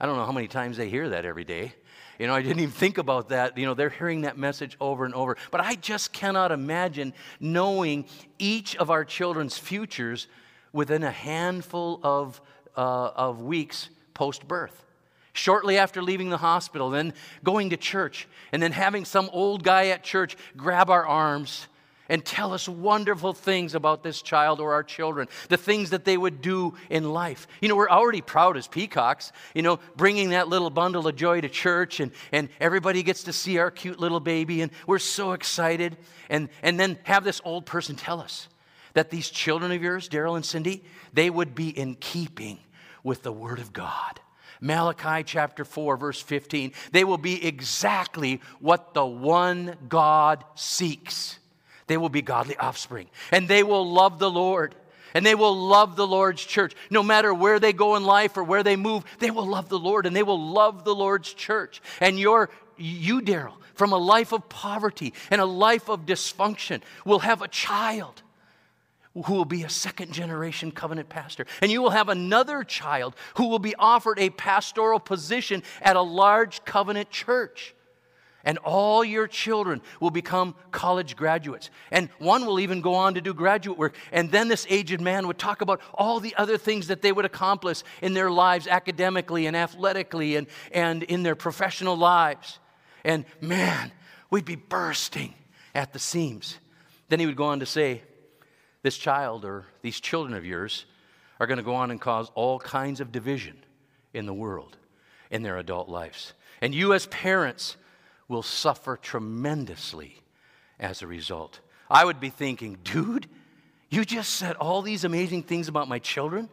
I 0.00 0.06
don't 0.06 0.16
know 0.16 0.24
how 0.24 0.32
many 0.32 0.48
times 0.48 0.78
they 0.78 0.90
hear 0.90 1.10
that 1.10 1.24
every 1.24 1.44
day. 1.44 1.74
You 2.18 2.26
know, 2.26 2.34
I 2.34 2.42
didn't 2.42 2.58
even 2.58 2.72
think 2.72 2.98
about 2.98 3.28
that. 3.28 3.56
You 3.56 3.66
know, 3.66 3.74
they're 3.74 3.88
hearing 3.88 4.22
that 4.22 4.36
message 4.36 4.76
over 4.80 5.04
and 5.04 5.14
over. 5.14 5.36
But 5.52 5.60
I 5.60 5.76
just 5.76 6.12
cannot 6.12 6.50
imagine 6.50 7.14
knowing 7.38 8.04
each 8.40 8.74
of 8.74 8.90
our 8.90 9.04
children's 9.04 9.56
futures 9.56 10.26
within 10.72 11.04
a 11.04 11.12
handful 11.12 12.00
of, 12.02 12.40
uh, 12.76 13.10
of 13.14 13.42
weeks 13.42 13.90
post 14.12 14.48
birth 14.48 14.86
shortly 15.32 15.78
after 15.78 16.02
leaving 16.02 16.30
the 16.30 16.36
hospital, 16.36 16.90
then 16.90 17.14
going 17.44 17.70
to 17.70 17.76
church, 17.76 18.28
and 18.52 18.62
then 18.62 18.72
having 18.72 19.04
some 19.04 19.30
old 19.32 19.62
guy 19.62 19.88
at 19.88 20.02
church 20.02 20.36
grab 20.56 20.90
our 20.90 21.06
arms 21.06 21.66
and 22.10 22.24
tell 22.24 22.52
us 22.52 22.68
wonderful 22.68 23.32
things 23.32 23.76
about 23.76 24.02
this 24.02 24.20
child 24.20 24.60
or 24.60 24.72
our 24.72 24.82
children, 24.82 25.28
the 25.48 25.56
things 25.56 25.90
that 25.90 26.04
they 26.04 26.16
would 26.16 26.42
do 26.42 26.74
in 26.90 27.08
life. 27.08 27.46
You 27.60 27.68
know, 27.68 27.76
we're 27.76 27.88
already 27.88 28.20
proud 28.20 28.56
as 28.56 28.66
peacocks, 28.66 29.30
you 29.54 29.62
know, 29.62 29.78
bringing 29.96 30.30
that 30.30 30.48
little 30.48 30.70
bundle 30.70 31.06
of 31.06 31.14
joy 31.14 31.40
to 31.40 31.48
church, 31.48 32.00
and, 32.00 32.10
and 32.32 32.48
everybody 32.60 33.04
gets 33.04 33.22
to 33.24 33.32
see 33.32 33.58
our 33.58 33.70
cute 33.70 34.00
little 34.00 34.18
baby, 34.18 34.60
and 34.60 34.72
we're 34.88 34.98
so 34.98 35.32
excited. 35.32 35.96
And, 36.28 36.48
and 36.62 36.78
then 36.80 36.98
have 37.04 37.22
this 37.22 37.40
old 37.44 37.64
person 37.64 37.94
tell 37.94 38.20
us 38.20 38.48
that 38.94 39.10
these 39.10 39.30
children 39.30 39.70
of 39.70 39.80
yours, 39.80 40.08
Daryl 40.08 40.34
and 40.34 40.44
Cindy, 40.44 40.82
they 41.12 41.30
would 41.30 41.54
be 41.54 41.68
in 41.68 41.94
keeping 41.94 42.58
with 43.04 43.22
the 43.22 43.32
Word 43.32 43.60
of 43.60 43.72
God. 43.72 44.20
Malachi 44.60 45.24
chapter 45.24 45.64
4, 45.64 45.96
verse 45.96 46.20
15. 46.20 46.72
They 46.92 47.04
will 47.04 47.18
be 47.18 47.44
exactly 47.44 48.40
what 48.60 48.94
the 48.94 49.04
one 49.04 49.76
God 49.88 50.44
seeks. 50.54 51.38
They 51.86 51.96
will 51.96 52.08
be 52.08 52.22
godly 52.22 52.56
offspring, 52.56 53.08
and 53.32 53.48
they 53.48 53.62
will 53.62 53.90
love 53.90 54.18
the 54.18 54.30
Lord. 54.30 54.74
And 55.12 55.26
they 55.26 55.34
will 55.34 55.56
love 55.56 55.96
the 55.96 56.06
Lord's 56.06 56.44
church. 56.44 56.74
No 56.88 57.02
matter 57.02 57.34
where 57.34 57.58
they 57.58 57.72
go 57.72 57.96
in 57.96 58.04
life 58.04 58.36
or 58.36 58.44
where 58.44 58.62
they 58.62 58.76
move, 58.76 59.02
they 59.18 59.32
will 59.32 59.46
love 59.46 59.68
the 59.68 59.76
Lord 59.76 60.06
and 60.06 60.14
they 60.14 60.22
will 60.22 60.40
love 60.40 60.84
the 60.84 60.94
Lord's 60.94 61.34
church. 61.34 61.82
And 62.00 62.16
your, 62.16 62.48
you, 62.76 63.20
Daryl, 63.20 63.54
from 63.74 63.92
a 63.92 63.98
life 63.98 64.32
of 64.32 64.48
poverty 64.48 65.12
and 65.28 65.40
a 65.40 65.46
life 65.46 65.88
of 65.88 66.06
dysfunction, 66.06 66.82
will 67.04 67.18
have 67.18 67.42
a 67.42 67.48
child 67.48 68.22
who 69.14 69.34
will 69.34 69.44
be 69.44 69.64
a 69.64 69.68
second 69.68 70.12
generation 70.12 70.70
covenant 70.70 71.08
pastor. 71.08 71.46
And 71.60 71.70
you 71.70 71.82
will 71.82 71.90
have 71.90 72.08
another 72.08 72.62
child 72.62 73.16
who 73.36 73.48
will 73.48 73.58
be 73.58 73.74
offered 73.74 74.18
a 74.18 74.30
pastoral 74.30 75.00
position 75.00 75.62
at 75.82 75.96
a 75.96 76.02
large 76.02 76.64
covenant 76.64 77.10
church. 77.10 77.74
And 78.42 78.56
all 78.58 79.04
your 79.04 79.26
children 79.26 79.82
will 80.00 80.10
become 80.10 80.54
college 80.70 81.14
graduates. 81.14 81.68
And 81.90 82.08
one 82.18 82.46
will 82.46 82.60
even 82.60 82.80
go 82.80 82.94
on 82.94 83.14
to 83.14 83.20
do 83.20 83.34
graduate 83.34 83.76
work. 83.76 83.94
And 84.12 84.30
then 84.30 84.48
this 84.48 84.66
aged 84.70 85.00
man 85.00 85.26
would 85.26 85.38
talk 85.38 85.60
about 85.60 85.80
all 85.92 86.20
the 86.20 86.34
other 86.36 86.56
things 86.56 86.86
that 86.86 87.02
they 87.02 87.12
would 87.12 87.26
accomplish 87.26 87.82
in 88.00 88.14
their 88.14 88.30
lives 88.30 88.66
academically 88.66 89.46
and 89.46 89.54
athletically 89.54 90.36
and, 90.36 90.46
and 90.72 91.02
in 91.02 91.22
their 91.22 91.34
professional 91.34 91.96
lives. 91.96 92.60
And 93.04 93.26
man, 93.42 93.92
we'd 94.30 94.46
be 94.46 94.56
bursting 94.56 95.34
at 95.74 95.92
the 95.92 95.98
seams. 95.98 96.56
Then 97.10 97.20
he 97.20 97.26
would 97.26 97.36
go 97.36 97.44
on 97.44 97.60
to 97.60 97.66
say, 97.66 98.02
this 98.82 98.96
child 98.96 99.44
or 99.44 99.66
these 99.82 100.00
children 100.00 100.36
of 100.36 100.44
yours 100.44 100.86
are 101.38 101.46
going 101.46 101.58
to 101.58 101.62
go 101.62 101.74
on 101.74 101.90
and 101.90 102.00
cause 102.00 102.30
all 102.34 102.58
kinds 102.58 103.00
of 103.00 103.12
division 103.12 103.56
in 104.12 104.26
the 104.26 104.34
world 104.34 104.76
in 105.30 105.42
their 105.42 105.58
adult 105.58 105.88
lives. 105.88 106.32
And 106.60 106.74
you, 106.74 106.92
as 106.92 107.06
parents, 107.06 107.76
will 108.28 108.42
suffer 108.42 108.96
tremendously 108.96 110.22
as 110.78 111.02
a 111.02 111.06
result. 111.06 111.60
I 111.90 112.04
would 112.04 112.20
be 112.20 112.30
thinking, 112.30 112.78
dude, 112.84 113.26
you 113.88 114.04
just 114.04 114.34
said 114.36 114.56
all 114.56 114.82
these 114.82 115.04
amazing 115.04 115.42
things 115.42 115.68
about 115.68 115.88
my 115.88 115.98
children, 115.98 116.48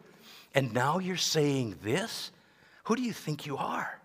and 0.56 0.74
now 0.74 1.00
you're 1.00 1.18
saying 1.18 1.76
this? 1.84 2.32
Who 2.86 2.96
do 2.96 3.02
you 3.02 3.14
think 3.14 3.46
you 3.46 3.58
are? 3.58 4.00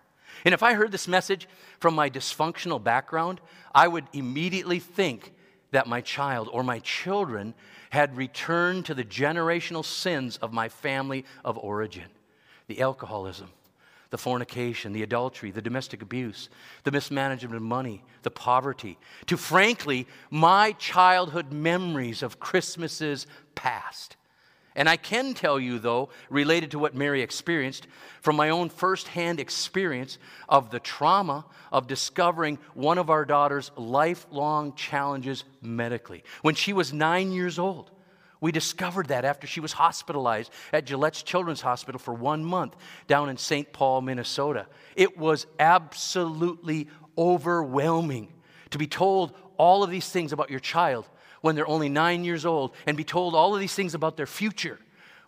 And 0.45 0.53
if 0.53 0.61
I 0.61 0.73
heard 0.73 0.91
this 0.91 1.07
message 1.07 1.47
from 1.79 1.95
my 1.95 2.09
dysfunctional 2.09 2.83
background, 2.83 3.39
I 3.73 3.87
would 3.87 4.05
immediately 4.13 4.79
think 4.79 5.33
that 5.73 5.87
my 5.87 6.01
child 6.01 6.47
or 6.53 6.63
my 6.63 6.79
children 6.79 7.53
had 7.89 8.15
returned 8.15 8.85
to 8.85 8.93
the 8.93 9.03
generational 9.03 9.83
sins 9.83 10.37
of 10.37 10.53
my 10.53 10.69
family 10.69 11.25
of 11.43 11.57
origin 11.57 12.05
the 12.67 12.79
alcoholism, 12.79 13.49
the 14.09 14.17
fornication, 14.17 14.93
the 14.93 15.03
adultery, 15.03 15.51
the 15.51 15.61
domestic 15.61 16.01
abuse, 16.01 16.47
the 16.85 16.91
mismanagement 16.91 17.57
of 17.57 17.61
money, 17.61 18.01
the 18.21 18.31
poverty, 18.31 18.97
to 19.25 19.35
frankly, 19.35 20.07
my 20.29 20.71
childhood 20.73 21.51
memories 21.51 22.23
of 22.23 22.39
Christmases 22.39 23.27
past. 23.53 24.15
And 24.75 24.89
I 24.89 24.97
can 24.97 25.33
tell 25.33 25.59
you, 25.59 25.79
though, 25.79 26.09
related 26.29 26.71
to 26.71 26.79
what 26.79 26.95
Mary 26.95 27.21
experienced, 27.21 27.87
from 28.21 28.35
my 28.35 28.49
own 28.49 28.69
firsthand 28.69 29.39
experience 29.39 30.17
of 30.49 30.71
the 30.71 30.79
trauma 30.79 31.45
of 31.71 31.87
discovering 31.87 32.57
one 32.73 32.97
of 32.97 33.09
our 33.09 33.25
daughter's 33.25 33.71
lifelong 33.75 34.73
challenges 34.73 35.43
medically. 35.61 36.23
When 36.41 36.55
she 36.55 36.73
was 36.73 36.93
nine 36.93 37.31
years 37.31 37.59
old, 37.59 37.91
we 38.41 38.51
discovered 38.51 39.07
that 39.07 39.23
after 39.23 39.47
she 39.47 39.61
was 39.61 39.71
hospitalized 39.71 40.51
at 40.73 40.85
Gillette's 40.85 41.23
Children's 41.23 41.61
Hospital 41.61 41.97
for 41.97 42.13
one 42.13 42.43
month 42.43 42.75
down 43.07 43.29
in 43.29 43.37
St. 43.37 43.71
Paul, 43.71 44.01
Minnesota. 44.01 44.67
It 44.97 45.17
was 45.17 45.47
absolutely 45.59 46.89
overwhelming 47.17 48.33
to 48.71 48.77
be 48.77 48.87
told 48.87 49.33
all 49.55 49.83
of 49.83 49.91
these 49.91 50.09
things 50.09 50.33
about 50.33 50.49
your 50.49 50.59
child 50.59 51.07
when 51.43 51.55
they're 51.55 51.67
only 51.67 51.89
nine 51.89 52.23
years 52.23 52.45
old 52.45 52.73
and 52.87 52.95
be 52.95 53.03
told 53.03 53.35
all 53.35 53.53
of 53.53 53.59
these 53.59 53.75
things 53.75 53.93
about 53.93 54.15
their 54.15 54.25
future 54.25 54.79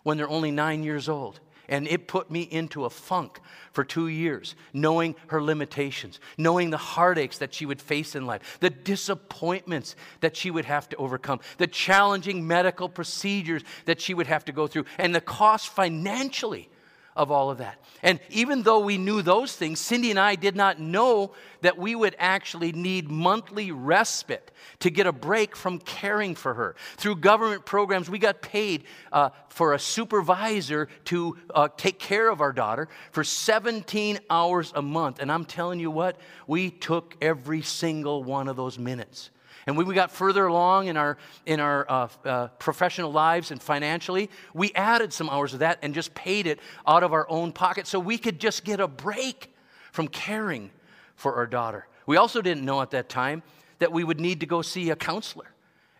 when 0.02 0.16
they're 0.16 0.30
only 0.30 0.50
nine 0.50 0.82
years 0.82 1.10
old. 1.10 1.40
And 1.68 1.86
it 1.86 2.08
put 2.08 2.30
me 2.30 2.40
into 2.40 2.86
a 2.86 2.90
funk 2.90 3.38
for 3.72 3.84
two 3.84 4.08
years, 4.08 4.54
knowing 4.72 5.14
her 5.26 5.42
limitations, 5.42 6.18
knowing 6.38 6.70
the 6.70 6.78
heartaches 6.78 7.38
that 7.40 7.52
she 7.52 7.66
would 7.66 7.82
face 7.82 8.14
in 8.14 8.24
life, 8.24 8.56
the 8.60 8.70
disappointments 8.70 9.94
that 10.20 10.36
she 10.38 10.50
would 10.50 10.64
have 10.64 10.88
to 10.88 10.96
overcome, 10.96 11.40
the 11.58 11.66
challenging 11.66 12.46
medical 12.46 12.88
procedures 12.88 13.62
that 13.84 14.00
she 14.00 14.14
would 14.14 14.26
have 14.26 14.44
to 14.46 14.52
go 14.52 14.66
through, 14.66 14.86
and 14.96 15.14
the 15.14 15.20
cost 15.20 15.68
financially 15.68 16.70
of 17.16 17.30
all 17.30 17.50
of 17.50 17.58
that. 17.58 17.80
And 18.02 18.20
even 18.30 18.62
though 18.62 18.80
we 18.80 18.98
knew 18.98 19.22
those 19.22 19.56
things, 19.56 19.80
Cindy 19.80 20.10
and 20.10 20.20
I 20.20 20.36
did 20.36 20.54
not 20.54 20.78
know 20.78 21.32
that 21.62 21.78
we 21.78 21.94
would 21.94 22.14
actually 22.18 22.72
need 22.72 23.10
monthly 23.10 23.72
respite 23.72 24.52
to 24.80 24.90
get 24.90 25.06
a 25.06 25.12
break 25.12 25.56
from 25.56 25.78
caring 25.78 26.34
for 26.34 26.54
her. 26.54 26.76
Through 26.98 27.16
government 27.16 27.64
programs, 27.64 28.10
we 28.10 28.18
got 28.18 28.42
paid 28.42 28.84
uh, 29.10 29.30
for 29.48 29.72
a 29.72 29.78
supervisor 29.78 30.88
to 31.06 31.36
uh, 31.54 31.68
take 31.76 31.98
care 31.98 32.28
of 32.28 32.40
our 32.40 32.52
daughter 32.52 32.88
for 33.10 33.24
17 33.24 34.20
hours 34.28 34.72
a 34.76 34.82
month. 34.82 35.18
And 35.18 35.32
I'm 35.32 35.46
telling 35.46 35.80
you 35.80 35.90
what, 35.90 36.20
we 36.46 36.70
took 36.70 37.16
every 37.22 37.62
single 37.62 38.22
one 38.22 38.46
of 38.46 38.56
those 38.56 38.78
minutes. 38.78 39.30
And 39.66 39.76
when 39.76 39.86
we 39.86 39.94
got 39.94 40.12
further 40.12 40.46
along 40.46 40.86
in 40.86 40.96
our, 40.96 41.18
in 41.44 41.58
our 41.58 41.90
uh, 41.90 42.08
uh, 42.24 42.46
professional 42.58 43.10
lives 43.10 43.50
and 43.50 43.60
financially, 43.60 44.30
we 44.54 44.72
added 44.74 45.12
some 45.12 45.28
hours 45.28 45.54
of 45.54 45.58
that 45.58 45.80
and 45.82 45.92
just 45.92 46.14
paid 46.14 46.46
it 46.46 46.60
out 46.86 47.02
of 47.02 47.12
our 47.12 47.28
own 47.28 47.52
pocket 47.52 47.88
so 47.88 47.98
we 47.98 48.16
could 48.16 48.38
just 48.38 48.64
get 48.64 48.78
a 48.78 48.86
break 48.86 49.52
from 49.90 50.06
caring 50.06 50.70
for 51.16 51.34
our 51.34 51.46
daughter. 51.46 51.88
We 52.06 52.16
also 52.16 52.40
didn't 52.40 52.64
know 52.64 52.80
at 52.80 52.92
that 52.92 53.08
time 53.08 53.42
that 53.80 53.90
we 53.90 54.04
would 54.04 54.20
need 54.20 54.40
to 54.40 54.46
go 54.46 54.62
see 54.62 54.90
a 54.90 54.96
counselor 54.96 55.50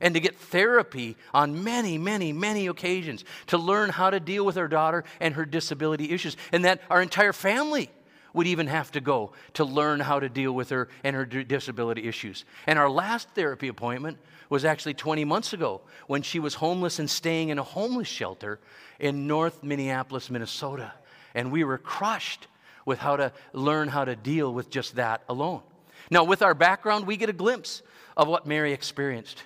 and 0.01 0.15
to 0.15 0.21
get 0.21 0.37
therapy 0.37 1.17
on 1.35 1.65
many, 1.65 1.99
many, 1.99 2.33
many 2.33 2.69
occasions 2.69 3.25
to 3.49 3.59
learn 3.59 3.91
how 3.91 4.11
to 4.11 4.21
deal 4.21 4.45
with 4.45 4.59
our 4.59 4.69
daughter 4.69 5.05
and 5.21 5.35
her 5.35 5.45
disability 5.45 6.11
issues, 6.11 6.37
and 6.53 6.65
that 6.65 6.83
our 6.91 7.03
entire 7.03 7.33
family 7.33 7.91
would 8.37 8.47
even 8.47 8.67
have 8.67 8.93
to 8.93 9.01
go 9.01 9.33
to 9.55 9.65
learn 9.65 9.99
how 9.99 10.21
to 10.21 10.29
deal 10.29 10.53
with 10.53 10.69
her 10.69 10.89
and 11.03 11.17
her 11.17 11.25
disability 11.25 12.07
issues. 12.07 12.45
And 12.67 12.79
our 12.79 12.89
last 12.89 13.31
therapy 13.31 13.69
appointment 13.69 14.19
was 14.51 14.65
actually 14.65 14.95
20 14.95 15.25
months 15.25 15.53
ago 15.53 15.81
when 16.07 16.23
she 16.23 16.39
was 16.39 16.55
homeless 16.55 16.99
and 16.99 17.11
staying 17.11 17.49
in 17.49 17.59
a 17.59 17.63
homeless 17.63 18.07
shelter 18.07 18.61
in 19.01 19.27
North 19.27 19.63
Minneapolis, 19.63 20.31
Minnesota. 20.31 20.93
And 21.35 21.51
we 21.51 21.65
were 21.65 21.79
crushed 21.79 22.47
with 22.85 22.99
how 22.99 23.17
to 23.17 23.33
learn 23.53 23.89
how 23.89 24.05
to 24.05 24.15
deal 24.15 24.53
with 24.53 24.71
just 24.71 24.97
that 24.97 25.23
alone. 25.29 25.63
Now, 26.11 26.23
with 26.25 26.43
our 26.43 26.55
background, 26.55 27.07
we 27.07 27.17
get 27.17 27.29
a 27.29 27.33
glimpse 27.35 27.83
of 28.17 28.29
what 28.29 28.47
Mary 28.47 28.73
experienced. 28.73 29.43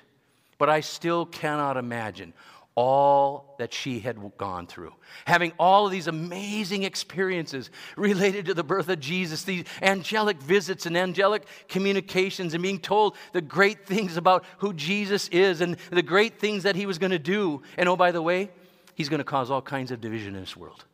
But 0.59 0.68
I 0.68 0.81
still 0.81 1.24
cannot 1.24 1.76
imagine 1.76 2.35
all 2.74 3.56
that 3.59 3.74
she 3.74 4.00
had 4.00 4.16
gone 4.38 4.66
through. 4.66 4.92
Having 5.26 5.52
all 5.59 5.87
of 5.87 5.92
these 5.92 6.06
amazing 6.06 6.85
experiences 6.85 7.70
related 7.96 8.46
to 8.46 8.54
the 8.54 8.64
birth 8.64 8.88
of 8.88 9.00
Jesus, 9.00 9.42
these 9.42 9.64
angelic 9.83 10.38
visits 10.38 10.87
and 10.87 10.96
angelic 10.96 11.44
communications, 11.68 12.54
and 12.54 12.62
being 12.62 12.78
told 12.78 13.16
the 13.33 13.42
great 13.42 13.87
things 13.87 14.16
about 14.16 14.44
who 14.59 14.72
Jesus 14.72 15.28
is 15.28 15.61
and 15.61 15.76
the 15.90 16.02
great 16.02 16.38
things 16.38 16.62
that 16.62 16.76
he 16.76 16.87
was 16.87 16.98
going 16.98 17.11
to 17.11 17.18
do. 17.18 17.62
And 17.76 17.88
oh, 17.88 17.96
by 17.96 18.12
the 18.12 18.22
way, 18.22 18.50
he's 18.94 19.09
going 19.09 19.18
to 19.18 19.24
cause 19.24 19.50
all 19.50 19.62
kinds 19.62 19.90
of 19.90 20.00
division 20.00 20.35
in 20.35 20.40
this 20.40 20.56
world. 20.56 20.85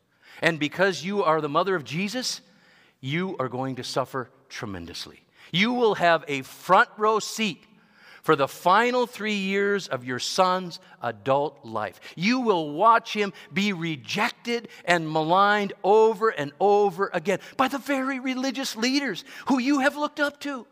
And 0.41 0.59
because 0.59 1.03
you 1.03 1.23
are 1.23 1.41
the 1.41 1.49
mother 1.49 1.75
of 1.75 1.83
Jesus, 1.83 2.41
you 2.99 3.35
are 3.39 3.49
going 3.49 3.75
to 3.75 3.83
suffer 3.83 4.29
tremendously. 4.49 5.21
You 5.51 5.73
will 5.73 5.95
have 5.95 6.25
a 6.27 6.41
front 6.41 6.89
row 6.97 7.19
seat 7.19 7.63
for 8.27 8.35
the 8.35 8.45
final 8.45 9.07
three 9.07 9.35
years 9.35 9.87
of 9.87 10.03
your 10.03 10.19
son's 10.19 10.81
adult 11.01 11.63
life. 11.63 11.97
You 12.17 12.41
will 12.41 12.73
watch 12.73 13.13
him 13.13 13.31
be 13.53 13.71
rejected 13.71 14.67
and 14.83 15.09
maligned 15.09 15.71
over 15.81 16.27
and 16.27 16.51
over 16.59 17.09
again 17.13 17.39
by 17.55 17.69
the 17.69 17.77
very 17.77 18.19
religious 18.19 18.75
leaders 18.75 19.23
who 19.45 19.59
you 19.59 19.79
have 19.79 19.95
looked 19.95 20.19
up 20.19 20.41
to. 20.41 20.67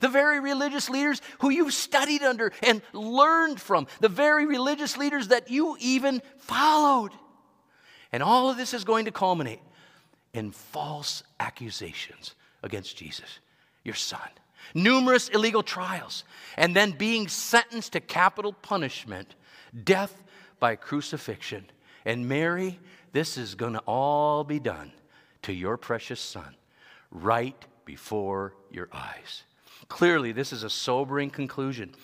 The 0.00 0.08
very 0.08 0.38
religious 0.38 0.88
leaders 0.88 1.20
who 1.40 1.50
you've 1.50 1.74
studied 1.74 2.22
under 2.22 2.52
and 2.62 2.80
learned 2.92 3.60
from. 3.60 3.88
The 3.98 4.08
very 4.08 4.46
religious 4.46 4.96
leaders 4.96 5.26
that 5.28 5.50
you 5.50 5.76
even 5.80 6.22
followed. 6.38 7.10
And 8.12 8.22
all 8.22 8.50
of 8.50 8.56
this 8.56 8.72
is 8.72 8.84
going 8.84 9.06
to 9.06 9.10
culminate 9.10 9.62
in 10.32 10.52
false 10.52 11.24
accusations 11.40 12.36
against 12.62 12.96
Jesus, 12.96 13.40
your 13.82 13.96
son 13.96 14.28
numerous 14.74 15.28
illegal 15.28 15.62
trials, 15.62 16.24
and 16.56 16.74
then 16.74 16.92
being 16.92 17.28
sentenced 17.28 17.92
to 17.92 18.00
capital 18.00 18.52
punishment, 18.52 19.34
death 19.84 20.22
by 20.58 20.76
crucifixion. 20.76 21.64
And 22.04 22.28
Mary, 22.28 22.78
this 23.12 23.36
is 23.36 23.54
going 23.54 23.74
to 23.74 23.80
all 23.80 24.44
be 24.44 24.58
done 24.58 24.92
to 25.42 25.52
your 25.52 25.76
precious 25.76 26.20
son 26.20 26.54
right 27.10 27.56
before 27.84 28.54
your 28.70 28.88
eyes. 28.92 29.44
Clearly, 29.88 30.32
this 30.32 30.52
is 30.52 30.62
a 30.62 30.70
sobering 30.70 31.30
conclusion 31.30 31.94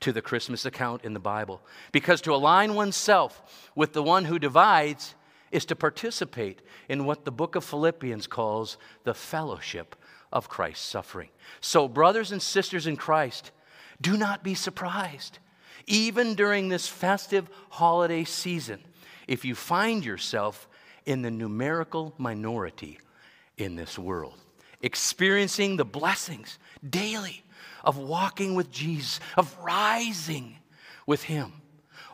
to 0.00 0.12
the 0.12 0.22
Christmas 0.22 0.64
account 0.64 1.04
in 1.04 1.14
the 1.14 1.20
Bible 1.20 1.60
because 1.92 2.20
to 2.22 2.34
align 2.34 2.74
oneself 2.74 3.70
with 3.74 3.92
the 3.92 4.02
one 4.02 4.24
who 4.24 4.38
divides 4.38 5.14
is 5.50 5.64
to 5.66 5.76
participate 5.76 6.62
in 6.88 7.04
what 7.04 7.24
the 7.24 7.30
book 7.30 7.54
of 7.54 7.64
Philippians 7.64 8.26
calls 8.26 8.76
the 9.04 9.14
fellowship 9.14 9.94
of 10.34 10.48
Christ's 10.48 10.84
suffering. 10.84 11.28
So, 11.60 11.88
brothers 11.88 12.32
and 12.32 12.42
sisters 12.42 12.86
in 12.86 12.96
Christ, 12.96 13.52
do 14.00 14.16
not 14.16 14.42
be 14.42 14.54
surprised, 14.54 15.38
even 15.86 16.34
during 16.34 16.68
this 16.68 16.88
festive 16.88 17.48
holiday 17.70 18.24
season, 18.24 18.82
if 19.28 19.44
you 19.44 19.54
find 19.54 20.04
yourself 20.04 20.68
in 21.06 21.22
the 21.22 21.30
numerical 21.30 22.12
minority 22.18 22.98
in 23.56 23.76
this 23.76 23.98
world, 23.98 24.34
experiencing 24.82 25.76
the 25.76 25.84
blessings 25.84 26.58
daily 26.88 27.44
of 27.84 27.96
walking 27.96 28.54
with 28.54 28.70
Jesus, 28.70 29.20
of 29.36 29.56
rising 29.62 30.56
with 31.06 31.22
Him, 31.22 31.52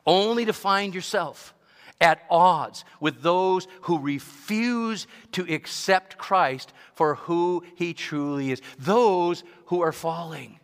only 0.06 0.44
to 0.44 0.52
find 0.52 0.94
yourself 0.94 1.54
at 2.00 2.22
odds 2.30 2.84
with 2.98 3.22
those 3.22 3.68
who 3.82 3.98
refuse 3.98 5.06
to 5.32 5.42
accept 5.52 6.18
Christ 6.18 6.72
for 6.94 7.16
who 7.16 7.64
he 7.76 7.92
truly 7.92 8.50
is, 8.50 8.62
those 8.78 9.44
who 9.66 9.80
are 9.82 9.92
falling. 9.92 10.58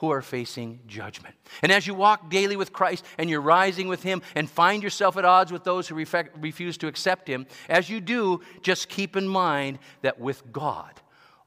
Who 0.00 0.10
are 0.10 0.20
facing 0.20 0.80
judgment. 0.86 1.34
And 1.62 1.72
as 1.72 1.86
you 1.86 1.94
walk 1.94 2.28
daily 2.28 2.54
with 2.54 2.70
Christ 2.70 3.02
and 3.16 3.30
you're 3.30 3.40
rising 3.40 3.88
with 3.88 4.02
Him 4.02 4.20
and 4.34 4.46
find 4.46 4.82
yourself 4.82 5.16
at 5.16 5.24
odds 5.24 5.50
with 5.50 5.64
those 5.64 5.88
who 5.88 5.94
refuse 5.94 6.76
to 6.76 6.86
accept 6.86 7.26
Him, 7.26 7.46
as 7.70 7.88
you 7.88 8.02
do, 8.02 8.42
just 8.60 8.90
keep 8.90 9.16
in 9.16 9.26
mind 9.26 9.78
that 10.02 10.20
with 10.20 10.52
God, 10.52 10.92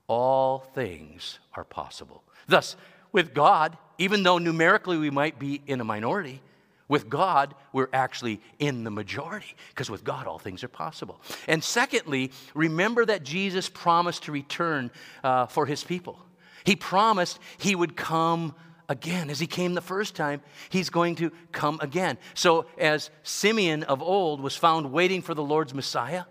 all 0.07 0.61
things 0.73 1.37
are 1.53 1.63
possible. 1.63 2.23
Thus, 2.47 2.75
with 3.11 3.35
God, 3.35 3.77
even 3.99 4.23
though 4.23 4.39
numerically 4.39 4.97
we 4.97 5.11
might 5.11 5.37
be 5.37 5.61
in 5.67 5.79
a 5.79 5.83
minority, 5.83 6.41
with 6.89 7.07
God, 7.07 7.55
we're 7.71 7.87
actually 7.93 8.41
in 8.57 8.83
the 8.83 8.91
majority 8.91 9.55
because 9.69 9.89
with 9.89 10.03
God, 10.03 10.27
all 10.27 10.39
things 10.39 10.63
are 10.63 10.69
possible. 10.69 11.21
And 11.47 11.63
secondly, 11.63 12.31
remember 12.53 13.05
that 13.05 13.23
Jesus 13.23 13.69
promised 13.69 14.23
to 14.23 14.33
return 14.33 14.91
uh, 15.23 15.45
for 15.45 15.65
his 15.65 15.83
people. 15.83 16.19
He 16.65 16.75
promised 16.75 17.39
he 17.59 17.75
would 17.75 17.95
come 17.95 18.55
again. 18.89 19.29
As 19.29 19.39
he 19.39 19.47
came 19.47 19.75
the 19.75 19.81
first 19.81 20.15
time, 20.15 20.41
he's 20.69 20.89
going 20.89 21.15
to 21.17 21.31
come 21.51 21.79
again. 21.81 22.17
So, 22.33 22.65
as 22.77 23.11
Simeon 23.23 23.83
of 23.83 24.01
old 24.01 24.41
was 24.41 24.55
found 24.55 24.91
waiting 24.91 25.21
for 25.21 25.33
the 25.33 25.43
Lord's 25.43 25.73
Messiah, 25.73 26.23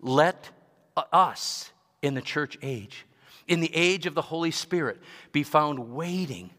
let 0.00 0.50
us 1.12 1.70
in 2.02 2.14
the 2.14 2.22
church 2.22 2.58
age, 2.62 3.06
in 3.46 3.60
the 3.60 3.74
age 3.74 4.06
of 4.06 4.14
the 4.14 4.22
Holy 4.22 4.50
Spirit, 4.50 5.00
be 5.30 5.42
found 5.42 5.94
waiting 5.94 6.50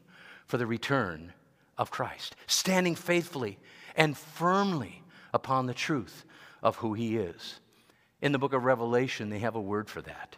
for 0.46 0.58
the 0.58 0.68
return 0.68 1.34
of 1.78 1.92
Christ, 1.92 2.36
standing 2.48 2.96
faithfully 2.96 3.58
and 3.96 4.18
firmly 4.18 5.04
upon 5.34 5.66
the 5.66 5.74
truth 5.74 6.26
of 6.64 6.78
who 6.78 6.94
He 6.94 7.18
is. 7.18 7.60
In 8.22 8.32
the 8.32 8.40
book 8.40 8.54
of 8.54 8.64
Revelation, 8.64 9.30
they 9.30 9.40
have 9.40 9.56
a 9.56 9.62
word 9.62 9.90
for 9.90 10.02
that, 10.02 10.38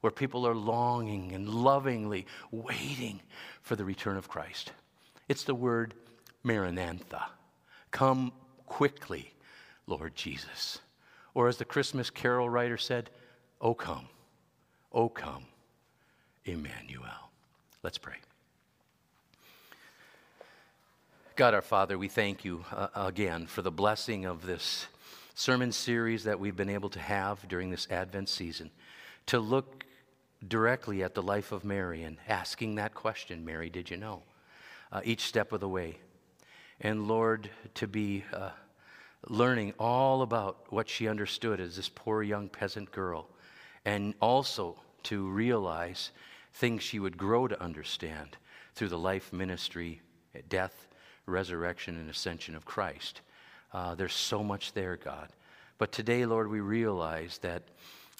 where 0.00 0.10
people 0.10 0.46
are 0.46 0.54
longing 0.54 1.32
and 1.32 1.48
lovingly 1.48 2.26
waiting 2.50 3.20
for 3.62 3.76
the 3.76 3.84
return 3.84 4.16
of 4.16 4.28
Christ. 4.28 4.72
It's 5.28 5.44
the 5.44 5.54
word 5.54 5.94
Maranatha. 6.42 7.26
Come 7.90 8.32
quickly, 8.66 9.32
Lord 9.86 10.14
Jesus. 10.14 10.80
Or 11.34 11.48
as 11.48 11.56
the 11.56 11.64
Christmas 11.64 12.10
carol 12.10 12.50
writer 12.50 12.76
said, 12.76 13.10
Oh 13.60 13.74
come, 13.74 14.08
oh 14.92 15.08
come, 15.08 15.44
Emmanuel. 16.44 17.30
Let's 17.82 17.98
pray. 17.98 18.16
God 21.42 21.54
our 21.54 21.60
Father, 21.60 21.98
we 21.98 22.06
thank 22.06 22.44
you 22.44 22.64
uh, 22.70 22.86
again 22.94 23.48
for 23.48 23.62
the 23.62 23.72
blessing 23.72 24.26
of 24.26 24.46
this 24.46 24.86
sermon 25.34 25.72
series 25.72 26.22
that 26.22 26.38
we've 26.38 26.54
been 26.54 26.68
able 26.68 26.90
to 26.90 27.00
have 27.00 27.48
during 27.48 27.68
this 27.68 27.88
Advent 27.90 28.28
season 28.28 28.70
to 29.26 29.40
look 29.40 29.84
directly 30.46 31.02
at 31.02 31.16
the 31.16 31.22
life 31.22 31.50
of 31.50 31.64
Mary 31.64 32.04
and 32.04 32.18
asking 32.28 32.76
that 32.76 32.94
question 32.94 33.44
Mary, 33.44 33.70
did 33.70 33.90
you 33.90 33.96
know? 33.96 34.22
Uh, 34.92 35.00
each 35.02 35.22
step 35.22 35.50
of 35.50 35.58
the 35.58 35.68
way. 35.68 35.98
And 36.80 37.08
Lord, 37.08 37.50
to 37.74 37.88
be 37.88 38.22
uh, 38.32 38.50
learning 39.28 39.74
all 39.80 40.22
about 40.22 40.66
what 40.68 40.88
she 40.88 41.08
understood 41.08 41.58
as 41.58 41.74
this 41.74 41.88
poor 41.88 42.22
young 42.22 42.50
peasant 42.50 42.92
girl, 42.92 43.26
and 43.84 44.14
also 44.20 44.76
to 45.02 45.28
realize 45.28 46.12
things 46.52 46.84
she 46.84 47.00
would 47.00 47.18
grow 47.18 47.48
to 47.48 47.60
understand 47.60 48.36
through 48.76 48.90
the 48.90 48.96
life, 48.96 49.32
ministry, 49.32 50.02
death, 50.48 50.86
resurrection, 51.26 51.98
and 51.98 52.10
ascension 52.10 52.54
of 52.54 52.64
Christ. 52.64 53.20
Uh, 53.72 53.94
there's 53.94 54.14
so 54.14 54.42
much 54.42 54.72
there, 54.72 54.96
God. 54.96 55.28
But 55.78 55.92
today, 55.92 56.26
Lord, 56.26 56.48
we 56.48 56.60
realize 56.60 57.38
that 57.38 57.62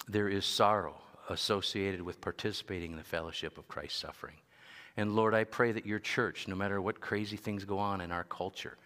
there 0.07 0.27
is 0.27 0.45
sorrow 0.45 0.95
associated 1.29 2.01
with 2.01 2.21
participating 2.21 2.91
in 2.91 2.97
the 2.97 3.03
fellowship 3.03 3.57
of 3.57 3.67
Christ's 3.67 3.99
suffering. 3.99 4.35
And 4.97 5.15
Lord, 5.15 5.33
I 5.33 5.43
pray 5.43 5.71
that 5.71 5.85
your 5.85 5.99
church, 5.99 6.47
no 6.47 6.55
matter 6.55 6.81
what 6.81 7.01
crazy 7.01 7.37
things 7.37 7.65
go 7.65 7.79
on 7.79 8.01
in 8.01 8.11
our 8.11 8.25
culture, 8.25 8.77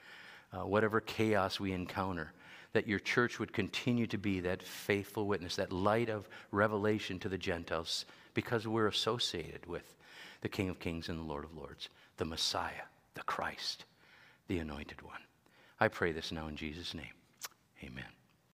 uh, 0.53 0.60
whatever 0.60 1.01
chaos 1.01 1.60
we 1.60 1.73
encounter, 1.73 2.32
that 2.73 2.88
your 2.88 2.99
church 2.99 3.39
would 3.39 3.51
continue 3.51 4.08
to 4.08 4.17
be 4.17 4.39
that 4.41 4.62
faithful 4.62 5.25
witness, 5.25 5.56
that 5.56 5.71
light 5.71 6.10
of 6.10 6.30
revelation 6.51 7.17
to 7.19 7.30
the 7.30 7.38
Gentiles, 7.38 8.06
because 8.34 8.67
we're 8.67 8.88
associated 8.88 9.65
with 9.65 9.95
the 10.41 10.49
King 10.49 10.69
of 10.69 10.80
Kings 10.80 11.10
and 11.10 11.17
the 11.17 11.23
Lord 11.23 11.43
of 11.43 11.58
Lords, 11.58 11.89
the 12.17 12.25
Messiah, 12.25 12.86
the 13.15 13.23
Christ 13.23 13.86
the 14.47 14.60
anointed 14.60 15.01
one. 15.01 15.21
I 15.79 15.88
pray 15.88 16.12
this 16.12 16.31
now 16.31 16.47
in 16.47 16.55
Jesus' 16.55 16.93
name. 16.93 17.13
Amen. 17.83 18.16